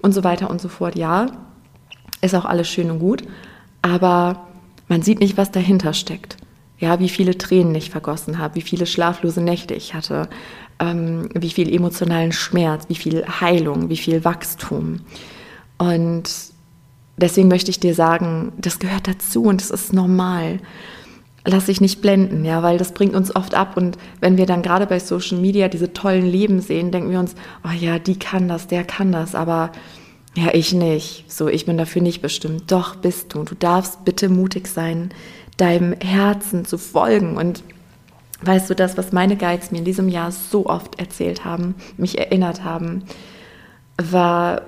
und 0.00 0.12
so 0.12 0.22
weiter 0.22 0.48
und 0.48 0.60
so 0.60 0.68
fort. 0.68 0.94
Ja, 0.94 1.26
ist 2.20 2.36
auch 2.36 2.44
alles 2.44 2.68
schön 2.68 2.90
und 2.90 3.00
gut, 3.00 3.24
aber 3.82 4.46
man 4.86 5.02
sieht 5.02 5.18
nicht, 5.18 5.36
was 5.36 5.50
dahinter 5.50 5.92
steckt. 5.92 6.36
Ja, 6.84 7.00
wie 7.00 7.08
viele 7.08 7.38
Tränen 7.38 7.74
ich 7.74 7.88
vergossen 7.88 8.38
habe, 8.38 8.56
wie 8.56 8.60
viele 8.60 8.84
schlaflose 8.84 9.40
Nächte 9.40 9.72
ich 9.72 9.94
hatte, 9.94 10.28
ähm, 10.78 11.30
wie 11.34 11.48
viel 11.48 11.74
emotionalen 11.74 12.30
Schmerz, 12.30 12.84
wie 12.88 12.94
viel 12.94 13.24
Heilung, 13.40 13.88
wie 13.88 13.96
viel 13.96 14.22
Wachstum. 14.22 15.00
Und 15.78 16.24
deswegen 17.16 17.48
möchte 17.48 17.70
ich 17.70 17.80
dir 17.80 17.94
sagen, 17.94 18.52
das 18.58 18.80
gehört 18.80 19.08
dazu 19.08 19.44
und 19.44 19.62
es 19.62 19.70
ist 19.70 19.94
normal. 19.94 20.58
Lass 21.46 21.66
dich 21.66 21.80
nicht 21.80 22.02
blenden, 22.02 22.44
ja, 22.44 22.62
weil 22.62 22.76
das 22.76 22.92
bringt 22.92 23.14
uns 23.14 23.34
oft 23.34 23.54
ab. 23.54 23.78
Und 23.78 23.96
wenn 24.20 24.36
wir 24.36 24.44
dann 24.44 24.60
gerade 24.60 24.86
bei 24.86 24.98
Social 24.98 25.38
Media 25.38 25.68
diese 25.68 25.94
tollen 25.94 26.26
Leben 26.26 26.60
sehen, 26.60 26.90
denken 26.90 27.10
wir 27.10 27.18
uns, 27.18 27.34
oh 27.66 27.72
ja, 27.72 27.98
die 27.98 28.18
kann 28.18 28.46
das, 28.46 28.66
der 28.66 28.84
kann 28.84 29.10
das, 29.10 29.34
aber 29.34 29.72
ja, 30.36 30.52
ich 30.52 30.74
nicht. 30.74 31.32
So, 31.32 31.48
ich 31.48 31.64
bin 31.64 31.78
dafür 31.78 32.02
nicht 32.02 32.20
bestimmt. 32.20 32.70
Doch 32.70 32.96
bist 32.96 33.32
du. 33.32 33.44
Du 33.44 33.54
darfst 33.54 34.04
bitte 34.04 34.28
mutig 34.28 34.66
sein, 34.66 35.14
deinem 35.56 35.94
Herzen 36.00 36.64
zu 36.64 36.78
folgen. 36.78 37.36
Und 37.36 37.62
weißt 38.42 38.68
du, 38.70 38.74
das, 38.74 38.96
was 38.96 39.12
meine 39.12 39.36
Guides 39.36 39.70
mir 39.70 39.78
in 39.78 39.84
diesem 39.84 40.08
Jahr 40.08 40.32
so 40.32 40.66
oft 40.66 40.98
erzählt 40.98 41.44
haben, 41.44 41.74
mich 41.96 42.18
erinnert 42.18 42.64
haben, 42.64 43.04
war 43.96 44.62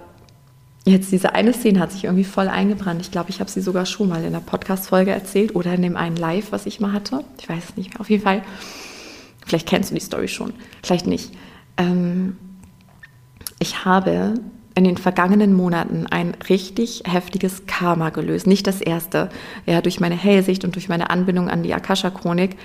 jetzt 0.86 1.10
diese 1.10 1.34
eine 1.34 1.52
Szene 1.52 1.80
hat 1.80 1.90
sich 1.90 2.04
irgendwie 2.04 2.24
voll 2.24 2.48
eingebrannt. 2.48 3.00
Ich 3.00 3.10
glaube, 3.10 3.30
ich 3.30 3.40
habe 3.40 3.50
sie 3.50 3.60
sogar 3.60 3.86
schon 3.86 4.08
mal 4.08 4.22
in 4.24 4.32
der 4.32 4.40
Podcast-Folge 4.40 5.10
erzählt 5.10 5.54
oder 5.56 5.74
in 5.74 5.82
dem 5.82 5.96
einen 5.96 6.16
Live, 6.16 6.52
was 6.52 6.64
ich 6.64 6.80
mal 6.80 6.92
hatte. 6.92 7.24
Ich 7.38 7.48
weiß 7.48 7.70
es 7.70 7.76
nicht 7.76 7.90
mehr. 7.90 8.00
Auf 8.00 8.08
jeden 8.08 8.22
Fall, 8.22 8.42
vielleicht 9.44 9.68
kennst 9.68 9.90
du 9.90 9.94
die 9.94 10.00
Story 10.00 10.28
schon, 10.28 10.52
vielleicht 10.84 11.08
nicht. 11.08 11.32
Ähm, 11.76 12.36
ich 13.58 13.84
habe 13.84 14.34
in 14.76 14.84
den 14.84 14.98
vergangenen 14.98 15.54
Monaten 15.54 16.06
ein 16.06 16.36
richtig 16.48 17.02
heftiges 17.06 17.64
Karma 17.66 18.10
gelöst. 18.10 18.46
Nicht 18.46 18.66
das 18.66 18.82
erste. 18.82 19.30
Ja, 19.64 19.80
durch 19.80 20.00
meine 20.00 20.14
Hellsicht 20.14 20.64
und 20.64 20.74
durch 20.74 20.90
meine 20.90 21.08
Anbindung 21.08 21.48
an 21.48 21.62
die 21.62 21.72
Akasha-Chronik 21.72 22.56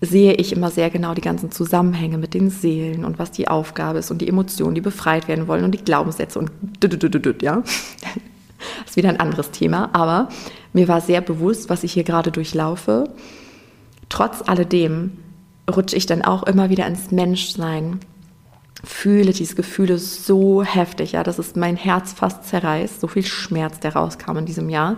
sehe 0.00 0.34
ich 0.34 0.52
immer 0.52 0.70
sehr 0.70 0.88
genau 0.88 1.14
die 1.14 1.20
ganzen 1.20 1.50
Zusammenhänge 1.50 2.16
mit 2.16 2.32
den 2.32 2.50
Seelen 2.50 3.04
und 3.04 3.18
was 3.18 3.32
die 3.32 3.48
Aufgabe 3.48 3.98
ist 3.98 4.12
und 4.12 4.18
die 4.22 4.28
Emotionen, 4.28 4.76
die 4.76 4.80
befreit 4.80 5.26
werden 5.26 5.48
wollen 5.48 5.64
und 5.64 5.72
die 5.72 5.84
Glaubenssätze 5.84 6.38
und 6.38 6.52
ja. 7.42 7.62
Das 7.62 7.66
ist 8.86 8.96
wieder 8.96 9.08
ein 9.08 9.18
anderes 9.18 9.50
Thema, 9.50 9.90
aber 9.94 10.28
mir 10.72 10.86
war 10.86 11.00
sehr 11.00 11.20
bewusst, 11.20 11.68
was 11.68 11.82
ich 11.82 11.92
hier 11.92 12.04
gerade 12.04 12.30
durchlaufe. 12.30 13.10
Trotz 14.08 14.48
alledem 14.48 15.18
rutsche 15.68 15.96
ich 15.96 16.06
dann 16.06 16.22
auch 16.22 16.44
immer 16.44 16.70
wieder 16.70 16.86
ins 16.86 17.10
Menschsein 17.10 17.98
fühle 18.84 19.32
diese 19.32 19.54
Gefühle 19.54 19.98
so 19.98 20.62
heftig, 20.62 21.12
ja, 21.12 21.22
dass 21.22 21.38
es 21.38 21.56
mein 21.56 21.76
Herz 21.76 22.12
fast 22.12 22.44
zerreißt, 22.44 23.00
so 23.00 23.08
viel 23.08 23.24
Schmerz, 23.24 23.80
der 23.80 23.94
rauskam 23.94 24.36
in 24.36 24.46
diesem 24.46 24.68
Jahr, 24.68 24.96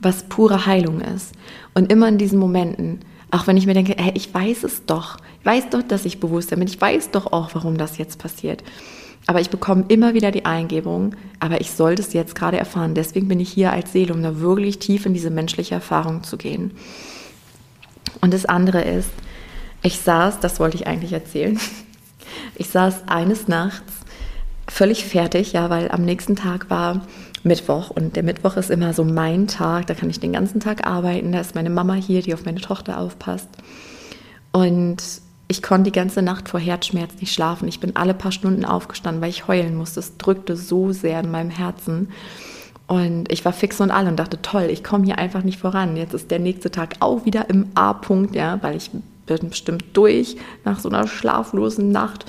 was 0.00 0.24
pure 0.24 0.66
Heilung 0.66 1.00
ist. 1.00 1.32
Und 1.74 1.90
immer 1.90 2.08
in 2.08 2.18
diesen 2.18 2.38
Momenten, 2.38 3.00
auch 3.30 3.46
wenn 3.46 3.56
ich 3.56 3.66
mir 3.66 3.74
denke, 3.74 3.94
hey, 3.98 4.12
ich 4.14 4.32
weiß 4.32 4.64
es 4.64 4.86
doch, 4.86 5.16
ich 5.40 5.46
weiß 5.46 5.70
doch, 5.70 5.82
dass 5.82 6.04
ich 6.04 6.20
bewusst 6.20 6.50
bin, 6.50 6.62
ich 6.62 6.80
weiß 6.80 7.10
doch 7.10 7.32
auch, 7.32 7.54
warum 7.54 7.76
das 7.76 7.98
jetzt 7.98 8.18
passiert. 8.18 8.62
Aber 9.26 9.40
ich 9.40 9.50
bekomme 9.50 9.84
immer 9.88 10.14
wieder 10.14 10.30
die 10.30 10.46
Eingebung, 10.46 11.14
aber 11.38 11.60
ich 11.60 11.72
sollte 11.72 12.00
es 12.00 12.14
jetzt 12.14 12.34
gerade 12.34 12.56
erfahren. 12.56 12.94
Deswegen 12.94 13.28
bin 13.28 13.40
ich 13.40 13.50
hier 13.50 13.72
als 13.72 13.92
Seele, 13.92 14.14
um 14.14 14.22
da 14.22 14.40
wirklich 14.40 14.78
tief 14.78 15.04
in 15.04 15.12
diese 15.12 15.30
menschliche 15.30 15.74
Erfahrung 15.74 16.22
zu 16.22 16.38
gehen. 16.38 16.70
Und 18.22 18.32
das 18.32 18.46
andere 18.46 18.80
ist, 18.80 19.10
ich 19.82 19.98
saß, 19.98 20.40
das 20.40 20.60
wollte 20.60 20.76
ich 20.76 20.86
eigentlich 20.86 21.12
erzählen, 21.12 21.58
ich 22.58 22.68
saß 22.68 23.04
eines 23.06 23.48
Nachts 23.48 23.92
völlig 24.68 25.04
fertig, 25.04 25.52
ja, 25.52 25.70
weil 25.70 25.90
am 25.90 26.04
nächsten 26.04 26.36
Tag 26.36 26.68
war 26.70 27.00
Mittwoch 27.42 27.90
und 27.90 28.16
der 28.16 28.22
Mittwoch 28.22 28.56
ist 28.56 28.70
immer 28.70 28.92
so 28.92 29.04
mein 29.04 29.46
Tag, 29.46 29.86
da 29.86 29.94
kann 29.94 30.10
ich 30.10 30.20
den 30.20 30.32
ganzen 30.32 30.60
Tag 30.60 30.86
arbeiten, 30.86 31.32
da 31.32 31.40
ist 31.40 31.54
meine 31.54 31.70
Mama 31.70 31.94
hier, 31.94 32.22
die 32.22 32.34
auf 32.34 32.44
meine 32.44 32.60
Tochter 32.60 32.98
aufpasst. 32.98 33.48
Und 34.52 35.02
ich 35.46 35.62
konnte 35.62 35.90
die 35.90 35.96
ganze 35.96 36.20
Nacht 36.20 36.48
vor 36.48 36.60
Herzschmerz 36.60 37.14
nicht 37.20 37.32
schlafen. 37.32 37.68
Ich 37.68 37.80
bin 37.80 37.96
alle 37.96 38.12
paar 38.12 38.32
Stunden 38.32 38.64
aufgestanden, 38.64 39.22
weil 39.22 39.30
ich 39.30 39.48
heulen 39.48 39.74
musste. 39.74 40.00
Es 40.00 40.18
drückte 40.18 40.56
so 40.56 40.92
sehr 40.92 41.20
in 41.20 41.30
meinem 41.30 41.50
Herzen. 41.50 42.10
Und 42.88 43.30
ich 43.30 43.44
war 43.44 43.52
fix 43.52 43.80
und 43.80 43.90
all 43.90 44.08
und 44.08 44.16
dachte, 44.16 44.40
toll, 44.40 44.68
ich 44.70 44.82
komme 44.82 45.04
hier 45.04 45.18
einfach 45.18 45.44
nicht 45.44 45.58
voran. 45.58 45.96
Jetzt 45.96 46.14
ist 46.14 46.30
der 46.30 46.38
nächste 46.38 46.70
Tag 46.70 46.96
auch 47.00 47.26
wieder 47.26 47.50
im 47.50 47.66
A-Punkt, 47.74 48.34
ja, 48.34 48.58
weil 48.62 48.76
ich 48.76 48.90
bin 49.26 49.50
bestimmt 49.50 49.84
durch 49.92 50.36
nach 50.64 50.80
so 50.80 50.88
einer 50.88 51.06
schlaflosen 51.06 51.92
Nacht. 51.92 52.24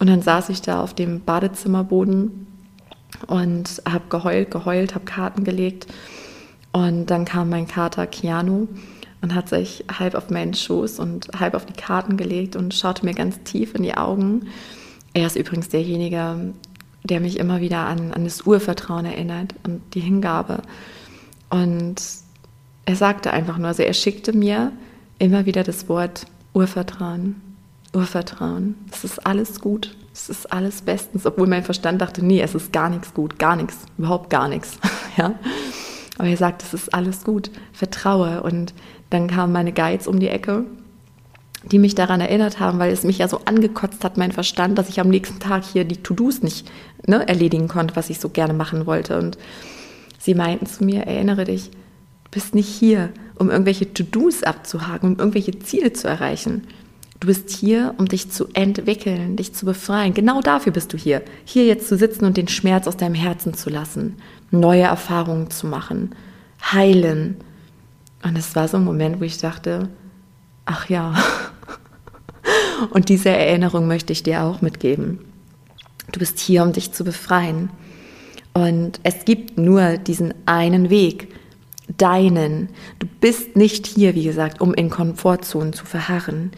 Und 0.00 0.08
dann 0.08 0.22
saß 0.22 0.48
ich 0.48 0.62
da 0.62 0.82
auf 0.82 0.94
dem 0.94 1.20
Badezimmerboden 1.20 2.46
und 3.26 3.82
habe 3.86 4.04
geheult, 4.08 4.50
geheult, 4.50 4.94
habe 4.94 5.04
Karten 5.04 5.44
gelegt. 5.44 5.86
Und 6.72 7.06
dann 7.06 7.26
kam 7.26 7.50
mein 7.50 7.68
Kater 7.68 8.06
Keanu 8.06 8.68
und 9.20 9.34
hat 9.34 9.50
sich 9.50 9.84
halb 9.98 10.14
auf 10.14 10.30
meinen 10.30 10.54
Schoß 10.54 11.00
und 11.00 11.28
halb 11.38 11.54
auf 11.54 11.66
die 11.66 11.74
Karten 11.74 12.16
gelegt 12.16 12.56
und 12.56 12.72
schaute 12.72 13.04
mir 13.04 13.14
ganz 13.14 13.38
tief 13.44 13.74
in 13.74 13.82
die 13.82 13.94
Augen. 13.94 14.46
Er 15.12 15.26
ist 15.26 15.36
übrigens 15.36 15.68
derjenige, 15.68 16.54
der 17.04 17.20
mich 17.20 17.38
immer 17.38 17.60
wieder 17.60 17.86
an, 17.86 18.12
an 18.12 18.24
das 18.24 18.42
Urvertrauen 18.42 19.04
erinnert 19.04 19.54
und 19.64 19.80
die 19.94 20.00
Hingabe. 20.00 20.62
Und 21.50 21.96
er 22.84 22.96
sagte 22.96 23.32
einfach 23.32 23.58
nur, 23.58 23.68
also 23.68 23.82
er 23.82 23.92
schickte 23.92 24.32
mir 24.32 24.72
immer 25.18 25.46
wieder 25.46 25.62
das 25.64 25.88
Wort 25.88 26.26
Urvertrauen, 26.52 27.40
Urvertrauen. 27.92 28.74
Es 28.92 29.04
ist 29.04 29.26
alles 29.26 29.60
gut, 29.60 29.96
es 30.12 30.28
ist 30.28 30.52
alles 30.52 30.82
bestens, 30.82 31.26
obwohl 31.26 31.46
mein 31.46 31.64
Verstand 31.64 32.00
dachte, 32.00 32.24
nee, 32.24 32.40
es 32.40 32.54
ist 32.54 32.72
gar 32.72 32.88
nichts 32.88 33.14
gut, 33.14 33.38
gar 33.38 33.56
nichts, 33.56 33.78
überhaupt 33.98 34.30
gar 34.30 34.48
nichts. 34.48 34.78
ja? 35.16 35.34
Aber 36.18 36.28
er 36.28 36.36
sagt, 36.36 36.62
es 36.62 36.74
ist 36.74 36.94
alles 36.94 37.24
gut, 37.24 37.50
vertraue. 37.72 38.42
Und 38.42 38.74
dann 39.10 39.28
kamen 39.28 39.52
meine 39.52 39.72
Guides 39.72 40.06
um 40.06 40.20
die 40.20 40.28
Ecke 40.28 40.64
die 41.70 41.78
mich 41.78 41.94
daran 41.94 42.20
erinnert 42.20 42.58
haben, 42.58 42.78
weil 42.78 42.92
es 42.92 43.04
mich 43.04 43.18
ja 43.18 43.28
so 43.28 43.40
angekotzt 43.44 44.04
hat, 44.04 44.16
mein 44.16 44.32
Verstand, 44.32 44.78
dass 44.78 44.88
ich 44.88 45.00
am 45.00 45.08
nächsten 45.08 45.38
Tag 45.38 45.64
hier 45.64 45.84
die 45.84 46.02
To-Dos 46.02 46.42
nicht 46.42 46.70
ne, 47.06 47.26
erledigen 47.28 47.68
konnte, 47.68 47.96
was 47.96 48.10
ich 48.10 48.18
so 48.18 48.28
gerne 48.28 48.52
machen 48.52 48.86
wollte. 48.86 49.18
Und 49.18 49.38
sie 50.18 50.34
meinten 50.34 50.66
zu 50.66 50.84
mir, 50.84 51.02
erinnere 51.02 51.44
dich, 51.44 51.70
du 51.70 52.30
bist 52.30 52.54
nicht 52.54 52.68
hier, 52.68 53.10
um 53.36 53.50
irgendwelche 53.50 53.92
To-Dos 53.92 54.42
abzuhaken, 54.42 55.12
um 55.12 55.18
irgendwelche 55.18 55.58
Ziele 55.60 55.92
zu 55.92 56.08
erreichen. 56.08 56.66
Du 57.20 57.28
bist 57.28 57.50
hier, 57.50 57.94
um 57.98 58.06
dich 58.06 58.32
zu 58.32 58.48
entwickeln, 58.52 59.36
dich 59.36 59.54
zu 59.54 59.64
befreien. 59.64 60.12
Genau 60.12 60.40
dafür 60.40 60.72
bist 60.72 60.92
du 60.92 60.96
hier. 60.96 61.22
Hier 61.44 61.64
jetzt 61.66 61.86
zu 61.86 61.96
sitzen 61.96 62.24
und 62.24 62.36
den 62.36 62.48
Schmerz 62.48 62.88
aus 62.88 62.96
deinem 62.96 63.14
Herzen 63.14 63.54
zu 63.54 63.70
lassen, 63.70 64.16
neue 64.50 64.82
Erfahrungen 64.82 65.48
zu 65.48 65.68
machen, 65.68 66.16
heilen. 66.72 67.36
Und 68.24 68.36
es 68.36 68.56
war 68.56 68.66
so 68.66 68.78
ein 68.78 68.84
Moment, 68.84 69.20
wo 69.20 69.24
ich 69.24 69.38
dachte, 69.38 69.88
ach 70.64 70.88
ja. 70.88 71.14
Und 72.90 73.08
diese 73.08 73.30
Erinnerung 73.30 73.86
möchte 73.86 74.12
ich 74.12 74.22
dir 74.22 74.42
auch 74.42 74.62
mitgeben. 74.62 75.18
Du 76.10 76.18
bist 76.18 76.38
hier, 76.38 76.62
um 76.62 76.72
dich 76.72 76.92
zu 76.92 77.04
befreien. 77.04 77.70
Und 78.54 79.00
es 79.02 79.24
gibt 79.24 79.56
nur 79.56 79.96
diesen 79.96 80.34
einen 80.46 80.90
Weg, 80.90 81.28
deinen. 81.96 82.68
Du 82.98 83.06
bist 83.20 83.56
nicht 83.56 83.86
hier, 83.86 84.14
wie 84.14 84.24
gesagt, 84.24 84.60
um 84.60 84.74
in 84.74 84.90
Komfortzonen 84.90 85.72
zu 85.72 85.86
verharren. 85.86 86.52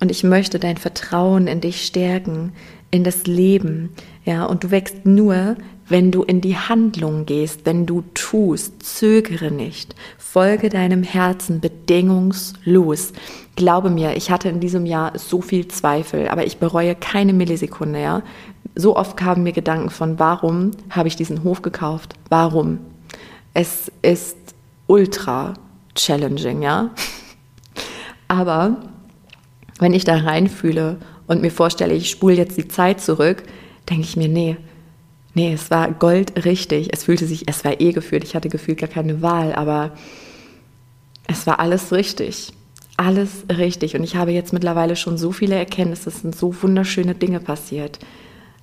Und 0.00 0.10
ich 0.10 0.24
möchte 0.24 0.58
dein 0.58 0.76
Vertrauen 0.76 1.46
in 1.46 1.60
dich 1.60 1.84
stärken, 1.84 2.52
in 2.90 3.04
das 3.04 3.26
Leben. 3.26 3.90
Ja, 4.24 4.44
und 4.44 4.64
du 4.64 4.70
wächst 4.70 5.06
nur, 5.06 5.56
wenn 5.88 6.10
du 6.10 6.22
in 6.22 6.40
die 6.40 6.56
Handlung 6.56 7.26
gehst, 7.26 7.60
wenn 7.64 7.86
du 7.86 8.04
tust, 8.14 8.82
zögere 8.82 9.50
nicht, 9.50 9.94
folge 10.18 10.68
deinem 10.68 11.02
Herzen 11.02 11.60
bedingungslos. 11.60 13.12
Glaube 13.56 13.90
mir, 13.90 14.16
ich 14.16 14.30
hatte 14.30 14.48
in 14.48 14.60
diesem 14.60 14.86
Jahr 14.86 15.18
so 15.18 15.40
viel 15.40 15.68
Zweifel, 15.68 16.28
aber 16.28 16.46
ich 16.46 16.58
bereue 16.58 16.94
keine 16.94 17.32
Millisekunde, 17.32 18.00
ja. 18.00 18.22
So 18.74 18.96
oft 18.96 19.16
kamen 19.16 19.42
mir 19.42 19.52
Gedanken 19.52 19.90
von, 19.90 20.18
warum 20.18 20.72
habe 20.90 21.08
ich 21.08 21.16
diesen 21.16 21.42
Hof 21.42 21.62
gekauft? 21.62 22.14
Warum? 22.28 22.78
Es 23.54 23.90
ist 24.02 24.36
ultra 24.86 25.54
challenging, 25.94 26.62
ja. 26.62 26.90
Aber 28.28 28.76
wenn 29.78 29.94
ich 29.94 30.04
da 30.04 30.16
reinfühle 30.16 30.98
und 31.26 31.40
mir 31.40 31.50
vorstelle, 31.50 31.94
ich 31.94 32.10
spule 32.10 32.34
jetzt 32.34 32.56
die 32.58 32.68
Zeit 32.68 33.00
zurück, 33.00 33.42
denke 33.88 34.04
ich 34.04 34.16
mir, 34.16 34.28
nee, 34.28 34.56
nee, 35.38 35.52
es 35.52 35.70
war 35.70 35.92
goldrichtig. 35.92 36.88
Es 36.92 37.04
fühlte 37.04 37.24
sich, 37.24 37.48
es 37.48 37.64
war 37.64 37.80
eh 37.80 37.92
gefühlt, 37.92 38.24
ich 38.24 38.34
hatte 38.34 38.48
gefühlt 38.48 38.78
gar 38.78 38.88
keine 38.88 39.22
Wahl, 39.22 39.54
aber 39.54 39.92
es 41.28 41.46
war 41.46 41.60
alles 41.60 41.92
richtig. 41.92 42.52
Alles 42.96 43.44
richtig. 43.48 43.94
Und 43.94 44.02
ich 44.02 44.16
habe 44.16 44.32
jetzt 44.32 44.52
mittlerweile 44.52 44.96
schon 44.96 45.16
so 45.16 45.30
viele 45.30 45.54
Erkenntnisse, 45.54 46.08
es 46.08 46.22
sind 46.22 46.34
so 46.34 46.52
wunderschöne 46.60 47.14
Dinge 47.14 47.38
passiert. 47.38 48.00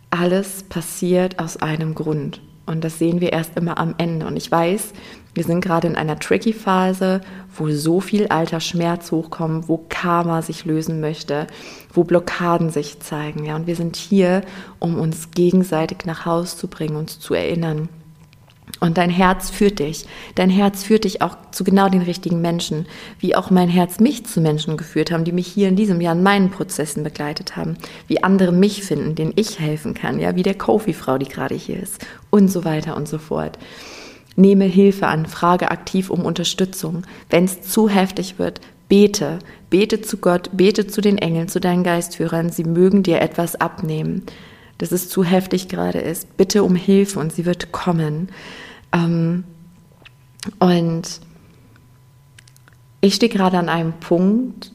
Alles 0.10 0.64
passiert 0.64 1.40
aus 1.40 1.56
einem 1.56 1.96
Grund. 1.96 2.42
Und 2.66 2.84
das 2.84 3.00
sehen 3.00 3.22
wir 3.22 3.32
erst 3.32 3.56
immer 3.56 3.78
am 3.78 3.96
Ende. 3.98 4.28
Und 4.28 4.36
ich 4.36 4.52
weiß, 4.52 4.92
wir 5.36 5.44
sind 5.44 5.62
gerade 5.62 5.88
in 5.88 5.98
einer 5.98 6.18
tricky 6.18 6.54
Phase, 6.54 7.22
wo 7.56 7.70
so 7.70 8.00
viel 8.00 8.28
alter 8.28 8.62
Schmerz 8.62 9.12
hochkommt, 9.12 9.68
wo 9.68 9.86
Karma 9.90 10.42
sich 10.42 10.66
lösen 10.66 11.02
möchte, 11.02 11.48
wo 11.94 12.06
Blockaden 12.06 12.70
sich 12.70 13.02
zeigen. 13.02 13.46
Ja, 13.46 13.58
und 13.58 13.68
wir 13.68 13.76
sind 13.76 13.98
hier, 13.98 14.42
um 14.80 14.98
uns 14.98 15.32
gegenseitig 15.32 16.00
nach 16.06 16.26
Haus 16.26 16.58
zu 16.58 16.68
bringen, 16.68 16.96
uns 16.96 17.20
zu 17.20 17.34
erinnern. 17.34 17.90
Und 18.80 18.98
dein 18.98 19.10
Herz 19.10 19.50
führt 19.50 19.80
dich. 19.80 20.06
Dein 20.36 20.50
Herz 20.50 20.84
führt 20.84 21.04
dich 21.04 21.22
auch 21.22 21.38
zu 21.52 21.64
genau 21.64 21.90
den 21.90 22.02
richtigen 22.02 22.42
Menschen, 22.42 22.86
wie 23.20 23.36
auch 23.36 23.50
mein 23.50 23.70
Herz 23.70 24.00
mich 24.00 24.26
zu 24.26 24.42
Menschen 24.42 24.78
geführt 24.78 25.12
haben, 25.12 25.24
die 25.24 25.32
mich 25.32 25.48
hier 25.48 25.68
in 25.68 25.76
diesem 25.76 26.02
Jahr 26.02 26.16
in 26.16 26.24
meinen 26.24 26.50
Prozessen 26.50 27.04
begleitet 27.04 27.56
haben, 27.56 27.78
wie 28.08 28.24
andere 28.24 28.52
mich 28.52 28.84
finden, 28.84 29.16
denen 29.16 29.34
ich 29.36 29.60
helfen 29.60 29.94
kann, 29.94 30.20
ja, 30.20 30.36
wie 30.36 30.44
der 30.44 30.58
Kofi-Frau, 30.58 31.18
die 31.18 31.28
gerade 31.28 31.56
hier 31.56 31.82
ist 31.82 32.06
und 32.32 32.50
so 32.50 32.66
weiter 32.66 32.96
und 32.98 33.08
so 33.08 33.18
fort. 33.18 33.58
Nehme 34.36 34.66
Hilfe 34.66 35.08
an, 35.08 35.26
frage 35.26 35.72
aktiv 35.72 36.10
um 36.10 36.26
Unterstützung. 36.26 37.04
Wenn 37.30 37.46
es 37.46 37.62
zu 37.62 37.88
heftig 37.88 38.38
wird, 38.38 38.60
bete. 38.90 39.40
Bete 39.70 40.02
zu 40.02 40.18
Gott, 40.18 40.50
bete 40.54 40.88
zu 40.88 41.02
den 41.02 41.18
Engeln, 41.18 41.48
zu 41.48 41.60
deinen 41.60 41.84
Geistführern. 41.84 42.50
Sie 42.50 42.64
mögen 42.64 43.04
dir 43.04 43.22
etwas 43.22 43.56
abnehmen, 43.56 44.24
dass 44.78 44.92
es 44.92 45.10
zu 45.10 45.24
heftig 45.24 45.70
gerade 45.70 46.00
ist. 46.00 46.38
Bitte 46.38 46.64
um 46.64 46.76
Hilfe 46.76 47.20
und 47.20 47.34
sie 47.34 47.46
wird 47.46 47.72
kommen. 47.72 48.30
Ähm, 48.92 49.44
und 50.60 51.22
ich 53.02 53.16
stehe 53.16 53.32
gerade 53.32 53.58
an 53.58 53.70
einem 53.70 53.94
Punkt, 53.94 54.72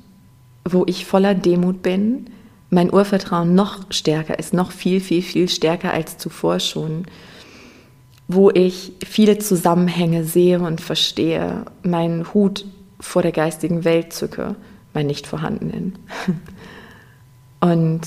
wo 0.65 0.85
ich 0.87 1.05
voller 1.07 1.35
Demut 1.35 1.83
bin, 1.83 2.27
mein 2.71 2.93
Urvertrauen 2.93 3.55
noch 3.55 3.91
stärker 3.91 4.39
ist, 4.39 4.55
noch 4.55 4.71
viel, 4.71 5.01
viel, 5.01 5.23
viel 5.23 5.49
stärker 5.49 5.93
als 5.93 6.19
zuvor 6.19 6.61
schon 6.61 7.05
wo 8.33 8.49
ich 8.51 8.93
viele 9.05 9.39
Zusammenhänge 9.39 10.23
sehe 10.23 10.61
und 10.61 10.81
verstehe, 10.81 11.65
meinen 11.83 12.33
Hut 12.33 12.65
vor 13.01 13.23
der 13.23 13.33
geistigen 13.33 13.85
Welt 13.85 14.13
zücke, 14.13 14.55
meinen 14.95 15.09
nicht 15.09 15.27
vorhandenen. 15.27 15.99
Und 17.61 18.03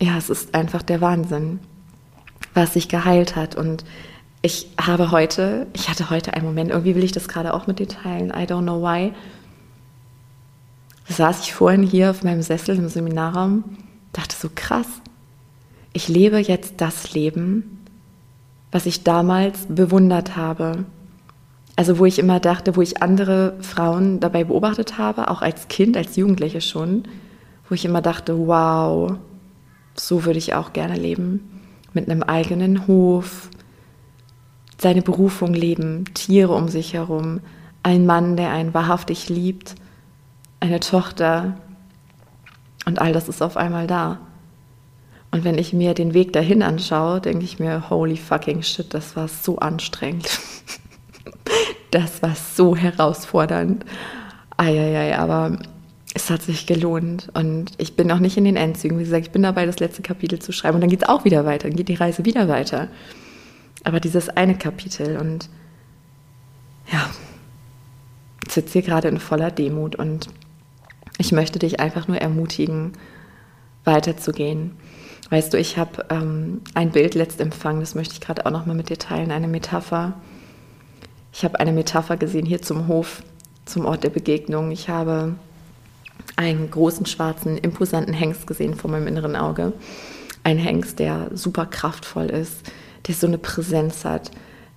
ja, 0.00 0.16
es 0.16 0.30
ist 0.30 0.54
einfach 0.54 0.82
der 0.82 1.00
Wahnsinn, 1.00 1.58
was 2.54 2.74
sich 2.74 2.88
geheilt 2.88 3.34
hat. 3.34 3.56
Und 3.56 3.84
ich 4.42 4.68
habe 4.80 5.10
heute, 5.10 5.66
ich 5.72 5.88
hatte 5.88 6.08
heute 6.08 6.34
einen 6.34 6.46
Moment, 6.46 6.70
irgendwie 6.70 6.94
will 6.94 7.04
ich 7.04 7.12
das 7.12 7.26
gerade 7.26 7.54
auch 7.54 7.66
mit 7.66 7.80
dir 7.80 7.88
teilen, 7.88 8.30
I 8.30 8.44
don't 8.44 8.62
know 8.62 8.80
why. 8.80 9.12
Da 11.08 11.14
saß 11.14 11.40
ich 11.40 11.52
vorhin 11.52 11.82
hier 11.82 12.10
auf 12.10 12.22
meinem 12.22 12.42
Sessel 12.42 12.76
im 12.76 12.88
Seminarraum, 12.88 13.64
dachte 14.12 14.36
so 14.36 14.48
krass, 14.54 14.86
ich 15.92 16.06
lebe 16.06 16.38
jetzt 16.38 16.74
das 16.76 17.12
Leben, 17.12 17.81
was 18.72 18.86
ich 18.86 19.04
damals 19.04 19.66
bewundert 19.68 20.36
habe. 20.36 20.84
Also 21.76 21.98
wo 21.98 22.06
ich 22.06 22.18
immer 22.18 22.40
dachte, 22.40 22.74
wo 22.74 22.82
ich 22.82 23.02
andere 23.02 23.54
Frauen 23.60 24.18
dabei 24.18 24.44
beobachtet 24.44 24.98
habe, 24.98 25.30
auch 25.30 25.42
als 25.42 25.68
Kind, 25.68 25.96
als 25.96 26.16
Jugendliche 26.16 26.60
schon, 26.60 27.04
wo 27.68 27.74
ich 27.74 27.84
immer 27.84 28.02
dachte, 28.02 28.46
wow, 28.46 29.14
so 29.94 30.24
würde 30.24 30.38
ich 30.38 30.54
auch 30.54 30.72
gerne 30.72 30.96
leben. 30.96 31.60
Mit 31.92 32.10
einem 32.10 32.22
eigenen 32.22 32.86
Hof, 32.86 33.50
seine 34.78 35.02
Berufung 35.02 35.52
leben, 35.54 36.04
Tiere 36.14 36.54
um 36.54 36.68
sich 36.68 36.94
herum, 36.94 37.40
ein 37.82 38.06
Mann, 38.06 38.36
der 38.36 38.50
einen 38.50 38.74
wahrhaftig 38.74 39.28
liebt, 39.28 39.74
eine 40.60 40.80
Tochter. 40.80 41.56
Und 42.86 43.00
all 43.00 43.12
das 43.12 43.28
ist 43.28 43.42
auf 43.42 43.56
einmal 43.56 43.86
da. 43.86 44.18
Und 45.32 45.44
wenn 45.44 45.56
ich 45.56 45.72
mir 45.72 45.94
den 45.94 46.12
Weg 46.12 46.34
dahin 46.34 46.62
anschaue, 46.62 47.20
denke 47.20 47.44
ich 47.44 47.58
mir, 47.58 47.88
holy 47.88 48.18
fucking 48.18 48.62
shit, 48.62 48.92
das 48.92 49.16
war 49.16 49.28
so 49.28 49.58
anstrengend. 49.58 50.28
das 51.90 52.22
war 52.22 52.36
so 52.36 52.76
herausfordernd. 52.76 53.84
Eieiei, 54.58 55.18
aber 55.18 55.58
es 56.14 56.28
hat 56.28 56.42
sich 56.42 56.66
gelohnt. 56.66 57.30
Und 57.32 57.72
ich 57.78 57.96
bin 57.96 58.08
noch 58.08 58.18
nicht 58.18 58.36
in 58.36 58.44
den 58.44 58.56
Endzügen. 58.56 58.98
Wie 58.98 59.04
gesagt, 59.04 59.26
ich 59.26 59.32
bin 59.32 59.42
dabei, 59.42 59.64
das 59.64 59.80
letzte 59.80 60.02
Kapitel 60.02 60.38
zu 60.38 60.52
schreiben. 60.52 60.74
Und 60.74 60.82
dann 60.82 60.90
geht 60.90 61.02
es 61.02 61.08
auch 61.08 61.24
wieder 61.24 61.46
weiter. 61.46 61.68
Dann 61.68 61.78
geht 61.78 61.88
die 61.88 61.94
Reise 61.94 62.26
wieder 62.26 62.46
weiter. 62.48 62.88
Aber 63.84 64.00
dieses 64.00 64.28
eine 64.28 64.56
Kapitel 64.56 65.16
und 65.16 65.48
ja, 66.92 67.08
ich 68.46 68.52
sitze 68.52 68.74
hier 68.74 68.82
gerade 68.82 69.08
in 69.08 69.18
voller 69.18 69.50
Demut 69.50 69.96
und 69.96 70.28
ich 71.16 71.32
möchte 71.32 71.58
dich 71.58 71.80
einfach 71.80 72.06
nur 72.06 72.18
ermutigen, 72.18 72.92
weiterzugehen. 73.84 74.72
Weißt 75.30 75.52
du, 75.52 75.58
ich 75.58 75.78
habe 75.78 76.04
ähm, 76.10 76.60
ein 76.74 76.90
Bild 76.90 77.14
letzt 77.14 77.40
empfangen, 77.40 77.80
das 77.80 77.94
möchte 77.94 78.14
ich 78.14 78.20
gerade 78.20 78.44
auch 78.44 78.50
noch 78.50 78.66
mal 78.66 78.74
mit 78.74 78.90
dir 78.90 78.98
teilen, 78.98 79.30
eine 79.30 79.48
Metapher. 79.48 80.14
Ich 81.32 81.44
habe 81.44 81.58
eine 81.60 81.72
Metapher 81.72 82.16
gesehen 82.16 82.44
hier 82.44 82.60
zum 82.60 82.88
Hof, 82.88 83.22
zum 83.64 83.86
Ort 83.86 84.04
der 84.04 84.10
Begegnung. 84.10 84.70
Ich 84.70 84.88
habe 84.88 85.34
einen 86.36 86.70
großen, 86.70 87.06
schwarzen, 87.06 87.56
imposanten 87.56 88.14
Hengst 88.14 88.46
gesehen 88.46 88.74
vor 88.74 88.90
meinem 88.90 89.06
inneren 89.06 89.36
Auge. 89.36 89.72
Ein 90.44 90.58
Hengst, 90.58 90.98
der 90.98 91.30
super 91.32 91.66
kraftvoll 91.66 92.26
ist, 92.26 92.70
der 93.06 93.14
so 93.14 93.26
eine 93.26 93.38
Präsenz 93.38 94.04
hat, 94.04 94.30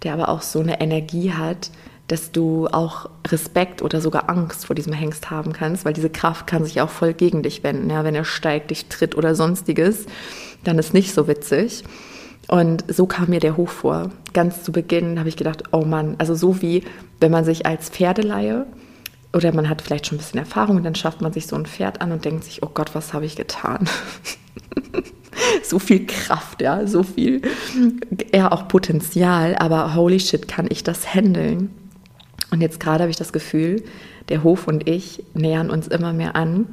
der 0.03 0.13
aber 0.13 0.29
auch 0.29 0.41
so 0.41 0.59
eine 0.59 0.79
Energie 0.79 1.33
hat, 1.33 1.71
dass 2.07 2.31
du 2.31 2.67
auch 2.67 3.09
Respekt 3.27 3.81
oder 3.81 3.99
sogar 3.99 4.29
Angst 4.29 4.65
vor 4.67 4.75
diesem 4.75 4.93
Hengst 4.93 5.31
haben 5.31 5.53
kannst, 5.53 5.85
weil 5.85 5.93
diese 5.93 6.09
Kraft 6.09 6.45
kann 6.45 6.63
sich 6.63 6.81
auch 6.81 6.89
voll 6.89 7.13
gegen 7.13 7.41
dich 7.41 7.63
wenden, 7.63 7.89
ja, 7.89 8.03
wenn 8.03 8.15
er 8.15 8.25
steigt, 8.25 8.69
dich 8.69 8.87
tritt 8.87 9.15
oder 9.15 9.33
sonstiges 9.33 10.05
dann 10.67 10.79
ist 10.79 10.93
nicht 10.93 11.13
so 11.13 11.27
witzig. 11.27 11.83
Und 12.47 12.83
so 12.87 13.07
kam 13.07 13.29
mir 13.29 13.39
der 13.39 13.57
Hof 13.57 13.71
vor. 13.71 14.11
Ganz 14.33 14.63
zu 14.63 14.71
Beginn 14.71 15.17
habe 15.17 15.29
ich 15.29 15.37
gedacht, 15.37 15.63
oh 15.71 15.83
Mann, 15.83 16.15
also 16.19 16.35
so 16.35 16.61
wie 16.61 16.83
wenn 17.19 17.31
man 17.31 17.45
sich 17.45 17.65
als 17.65 17.89
Pferdeleihe 17.89 18.67
oder 19.33 19.53
man 19.53 19.69
hat 19.69 19.81
vielleicht 19.81 20.07
schon 20.07 20.17
ein 20.17 20.19
bisschen 20.19 20.39
Erfahrung 20.39 20.77
und 20.77 20.83
dann 20.83 20.95
schafft 20.95 21.21
man 21.21 21.33
sich 21.33 21.47
so 21.47 21.55
ein 21.55 21.65
Pferd 21.65 22.01
an 22.01 22.11
und 22.11 22.25
denkt 22.25 22.43
sich, 22.43 22.61
oh 22.61 22.69
Gott, 22.73 22.93
was 22.93 23.13
habe 23.13 23.25
ich 23.25 23.35
getan? 23.35 23.89
so 25.63 25.79
viel 25.79 26.05
Kraft, 26.05 26.61
ja, 26.61 26.85
so 26.85 27.03
viel, 27.03 27.41
eher 28.31 28.53
auch 28.53 28.67
Potenzial, 28.67 29.55
aber 29.55 29.95
holy 29.95 30.19
shit, 30.19 30.47
kann 30.47 30.67
ich 30.69 30.83
das 30.83 31.15
handeln? 31.15 31.71
Und 32.51 32.61
jetzt 32.61 32.79
gerade 32.79 33.03
habe 33.03 33.11
ich 33.11 33.17
das 33.17 33.33
Gefühl, 33.33 33.83
der 34.29 34.43
Hof 34.43 34.67
und 34.67 34.87
ich 34.87 35.23
nähern 35.33 35.69
uns 35.69 35.87
immer 35.87 36.13
mehr 36.13 36.35
an. 36.35 36.67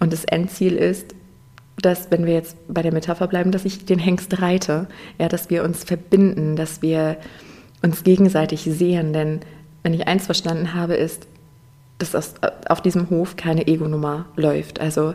Und 0.00 0.12
das 0.12 0.24
Endziel 0.24 0.76
ist, 0.76 1.14
dass, 1.80 2.10
wenn 2.10 2.26
wir 2.26 2.34
jetzt 2.34 2.56
bei 2.68 2.82
der 2.82 2.92
Metapher 2.92 3.26
bleiben, 3.26 3.50
dass 3.52 3.64
ich 3.64 3.84
den 3.84 3.98
Hengst 3.98 4.40
reite, 4.40 4.88
ja, 5.18 5.28
dass 5.28 5.50
wir 5.50 5.64
uns 5.64 5.84
verbinden, 5.84 6.56
dass 6.56 6.82
wir 6.82 7.16
uns 7.82 8.04
gegenseitig 8.04 8.62
sehen. 8.62 9.12
Denn 9.12 9.40
wenn 9.82 9.94
ich 9.94 10.06
eins 10.06 10.26
verstanden 10.26 10.74
habe, 10.74 10.94
ist, 10.94 11.26
dass 11.98 12.34
auf 12.68 12.80
diesem 12.80 13.10
Hof 13.10 13.36
keine 13.36 13.66
Ego-Nummer 13.66 14.26
läuft. 14.36 14.80
Also 14.80 15.14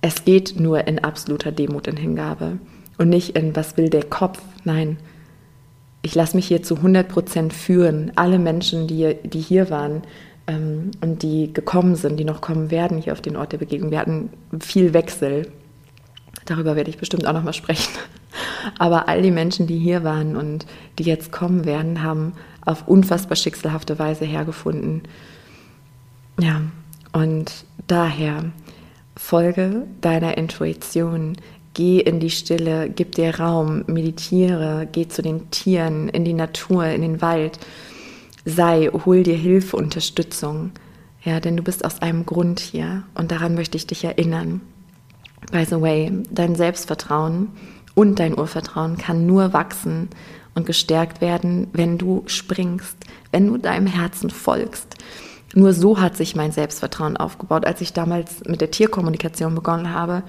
es 0.00 0.24
geht 0.24 0.58
nur 0.58 0.86
in 0.86 0.98
absoluter 0.98 1.52
Demut 1.52 1.88
und 1.88 1.96
Hingabe 1.96 2.58
und 2.98 3.08
nicht 3.08 3.36
in, 3.36 3.54
was 3.56 3.76
will 3.76 3.90
der 3.90 4.04
Kopf. 4.04 4.40
Nein, 4.64 4.98
ich 6.04 6.14
lasse 6.14 6.36
mich 6.36 6.46
hier 6.46 6.62
zu 6.62 6.76
100 6.76 7.08
Prozent 7.08 7.54
führen. 7.54 8.12
Alle 8.14 8.38
Menschen, 8.38 8.86
die, 8.86 9.16
die 9.24 9.40
hier 9.40 9.70
waren 9.70 10.02
ähm, 10.46 10.90
und 11.00 11.22
die 11.22 11.50
gekommen 11.50 11.96
sind, 11.96 12.18
die 12.18 12.26
noch 12.26 12.42
kommen 12.42 12.70
werden 12.70 12.98
hier 12.98 13.14
auf 13.14 13.22
den 13.22 13.36
Ort 13.36 13.52
der 13.52 13.58
Begegnung, 13.58 13.90
wir 13.90 13.98
hatten 13.98 14.28
viel 14.60 14.92
Wechsel. 14.92 15.50
Darüber 16.44 16.76
werde 16.76 16.90
ich 16.90 16.98
bestimmt 16.98 17.26
auch 17.26 17.32
noch 17.32 17.42
mal 17.42 17.54
sprechen. 17.54 17.90
Aber 18.78 19.08
all 19.08 19.22
die 19.22 19.30
Menschen, 19.30 19.66
die 19.66 19.78
hier 19.78 20.04
waren 20.04 20.36
und 20.36 20.66
die 20.98 21.04
jetzt 21.04 21.32
kommen 21.32 21.64
werden, 21.64 22.02
haben 22.02 22.34
auf 22.66 22.86
unfassbar 22.86 23.36
schicksalhafte 23.36 23.98
Weise 23.98 24.26
hergefunden. 24.26 25.04
Ja, 26.38 26.60
und 27.12 27.64
daher 27.86 28.52
folge 29.16 29.86
deiner 30.02 30.36
Intuition, 30.36 31.38
geh 31.74 32.00
in 32.00 32.20
die 32.20 32.30
Stille, 32.30 32.88
gib 32.88 33.14
dir 33.14 33.38
Raum, 33.38 33.84
meditiere, 33.86 34.88
geh 34.90 35.08
zu 35.08 35.22
den 35.22 35.50
Tieren, 35.50 36.08
in 36.08 36.24
die 36.24 36.32
Natur, 36.32 36.86
in 36.86 37.02
den 37.02 37.20
Wald, 37.20 37.58
sei, 38.44 38.90
hol 39.04 39.22
dir 39.22 39.36
Hilfe, 39.36 39.76
Unterstützung. 39.76 40.72
Ja, 41.22 41.40
denn 41.40 41.56
du 41.56 41.62
bist 41.62 41.84
aus 41.84 42.02
einem 42.02 42.26
Grund 42.26 42.60
hier 42.60 43.04
und 43.14 43.30
daran 43.30 43.54
möchte 43.54 43.76
ich 43.76 43.86
dich 43.86 44.04
erinnern. 44.04 44.60
By 45.50 45.64
the 45.64 45.80
way, 45.80 46.12
dein 46.30 46.54
Selbstvertrauen 46.54 47.48
und 47.94 48.18
dein 48.18 48.38
Urvertrauen 48.38 48.98
kann 48.98 49.26
nur 49.26 49.52
wachsen 49.52 50.08
und 50.54 50.66
gestärkt 50.66 51.20
werden, 51.20 51.68
wenn 51.72 51.98
du 51.98 52.22
springst, 52.26 52.96
wenn 53.32 53.46
du 53.46 53.56
deinem 53.56 53.86
Herzen 53.86 54.30
folgst. 54.30 54.96
Nur 55.54 55.72
so 55.72 56.00
hat 56.00 56.16
sich 56.16 56.34
mein 56.34 56.52
Selbstvertrauen 56.52 57.16
aufgebaut. 57.16 57.64
Als 57.64 57.80
ich 57.80 57.92
damals 57.92 58.42
mit 58.46 58.60
der 58.60 58.70
Tierkommunikation 58.70 59.54
begonnen 59.54 59.92
habe, 59.92 60.24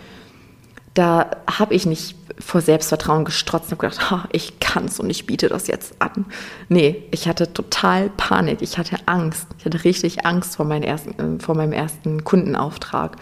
da 0.95 1.29
habe 1.45 1.75
ich 1.75 1.85
nicht 1.85 2.15
vor 2.39 2.61
Selbstvertrauen 2.61 3.25
gestrotzt 3.25 3.71
und 3.71 3.79
gedacht, 3.79 4.09
ha, 4.09 4.27
ich 4.31 4.59
kann's 4.59 4.99
und 4.99 5.09
ich 5.09 5.25
biete 5.25 5.49
das 5.49 5.67
jetzt 5.67 5.95
an. 5.99 6.25
Nee, 6.69 7.03
ich 7.11 7.27
hatte 7.27 7.53
total 7.53 8.09
Panik, 8.09 8.61
ich 8.61 8.77
hatte 8.77 8.97
Angst. 9.05 9.47
Ich 9.59 9.65
hatte 9.65 9.83
richtig 9.83 10.25
Angst 10.25 10.55
vor, 10.55 10.65
meinen 10.65 10.83
ersten, 10.83 11.37
äh, 11.37 11.39
vor 11.39 11.55
meinem 11.55 11.73
ersten 11.73 12.23
Kundenauftrag. 12.23 13.17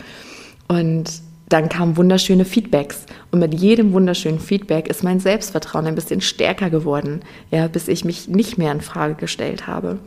Und 0.68 1.22
dann 1.50 1.68
kamen 1.68 1.98
wunderschöne 1.98 2.46
Feedbacks. 2.46 3.06
Und 3.32 3.40
mit 3.40 3.54
jedem 3.54 3.94
wunderschönen 3.94 4.40
Feedback 4.40 4.88
ist 4.88 5.04
mein 5.04 5.20
Selbstvertrauen 5.20 5.88
ein 5.88 5.96
bisschen 5.96 6.22
stärker 6.22 6.70
geworden, 6.70 7.22
ja, 7.52 7.68
bis 7.68 7.88
ich 7.88 8.06
mich 8.06 8.28
nicht 8.28 8.58
mehr 8.58 8.72
in 8.72 8.82
Frage 8.82 9.16
gestellt 9.16 9.68
habe. 9.68 10.00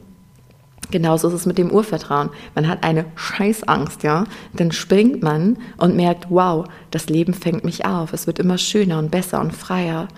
Genauso 0.90 1.29
ist 1.29 1.35
es 1.35 1.46
mit 1.46 1.59
dem 1.59 1.70
Urvertrauen. 1.70 2.31
Man 2.55 2.68
hat 2.68 2.85
eine 2.85 3.07
Scheißangst, 3.16 4.03
ja. 4.03 4.25
Dann 4.55 4.72
springt 4.72 5.22
man 5.22 5.59
und 5.79 5.96
merkt, 5.96 6.27
wow, 6.31 6.66
das 6.90 7.09
Leben 7.09 7.35
fängt 7.35 7.64
mich 7.64 7.85
auf. 7.85 8.12
Es 8.12 8.27
wird 8.27 8.38
immer 8.38 8.59
schöner 8.59 8.99
und 8.99 9.11
besser 9.11 9.40
und 9.40 9.55
freier. 9.55 10.09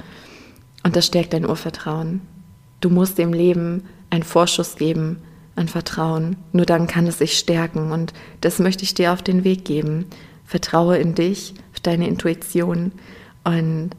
Und 0.83 0.97
das 0.97 1.07
stärkt 1.07 1.33
dein 1.33 1.49
Urvertrauen. 1.49 2.21
Du 2.81 2.91
musst 2.91 3.19
dem 3.19 3.33
Leben 3.33 3.85
einen 4.11 4.23
Vorschuss 4.23 4.77
geben 4.77 5.19
an 5.57 5.69
Vertrauen. 5.69 6.37
Nur 6.53 6.67
dann 6.67 6.87
kann 6.87 7.07
es 7.07 7.19
sich 7.19 7.39
stärken. 7.39 7.91
Und 7.91 8.13
das 8.41 8.59
möchte 8.59 8.85
ich 8.85 8.95
dir 8.95 9.13
auf 9.13 9.23
den 9.23 9.45
Weg 9.45 9.65
geben. 9.65 10.07
Vertraue 10.45 10.99
in 10.99 11.15
dich, 11.15 11.55
auf 11.73 11.81
deine 11.81 12.09
Intuition. 12.09 12.93
Und 13.45 13.91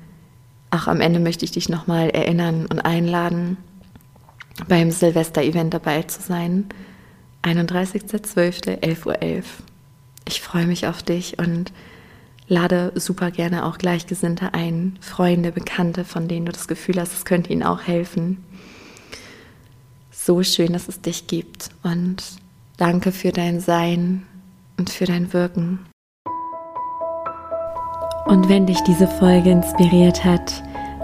auch 0.72 0.88
am 0.88 1.02
Ende 1.02 1.20
möchte 1.20 1.46
ich 1.46 1.52
dich 1.52 1.68
nochmal 1.68 2.10
erinnern 2.10 2.68
und 2.68 2.80
einladen, 2.80 3.58
beim 4.68 4.92
Silvester-Event 4.92 5.74
dabei 5.74 6.04
zu 6.04 6.22
sein. 6.22 6.66
31.12.11.11 7.44 9.06
Uhr. 9.06 9.44
Ich 10.28 10.42
freue 10.42 10.68
mich 10.68 10.88
auf 10.88 11.02
dich 11.02 11.40
und 11.40 11.72
lade 12.48 12.92
super 12.96 13.32
gerne 13.32 13.66
auch 13.66 13.78
Gleichgesinnte 13.78 14.54
ein, 14.54 14.98
Freunde, 15.02 15.52
Bekannte, 15.52 16.04
von 16.04 16.28
denen 16.28 16.46
du 16.46 16.52
das 16.52 16.68
Gefühl 16.68 17.00
hast, 17.00 17.14
es 17.14 17.26
könnte 17.26 17.52
ihnen 17.52 17.64
auch 17.64 17.82
helfen. 17.84 18.44
So 20.12 20.44
schön, 20.44 20.74
dass 20.74 20.88
es 20.88 21.02
dich 21.02 21.28
gibt 21.28 21.70
und 21.84 22.24
danke 22.78 23.12
für 23.12 23.32
dein 23.32 23.60
Sein 23.60 24.24
und 24.78 24.90
für 24.90 25.06
dein 25.06 25.32
Wirken. 25.34 25.80
Und 28.26 28.48
wenn 28.50 28.68
dich 28.68 28.80
diese 28.82 29.08
Folge 29.08 29.50
inspiriert 29.50 30.24
hat, 30.24 30.64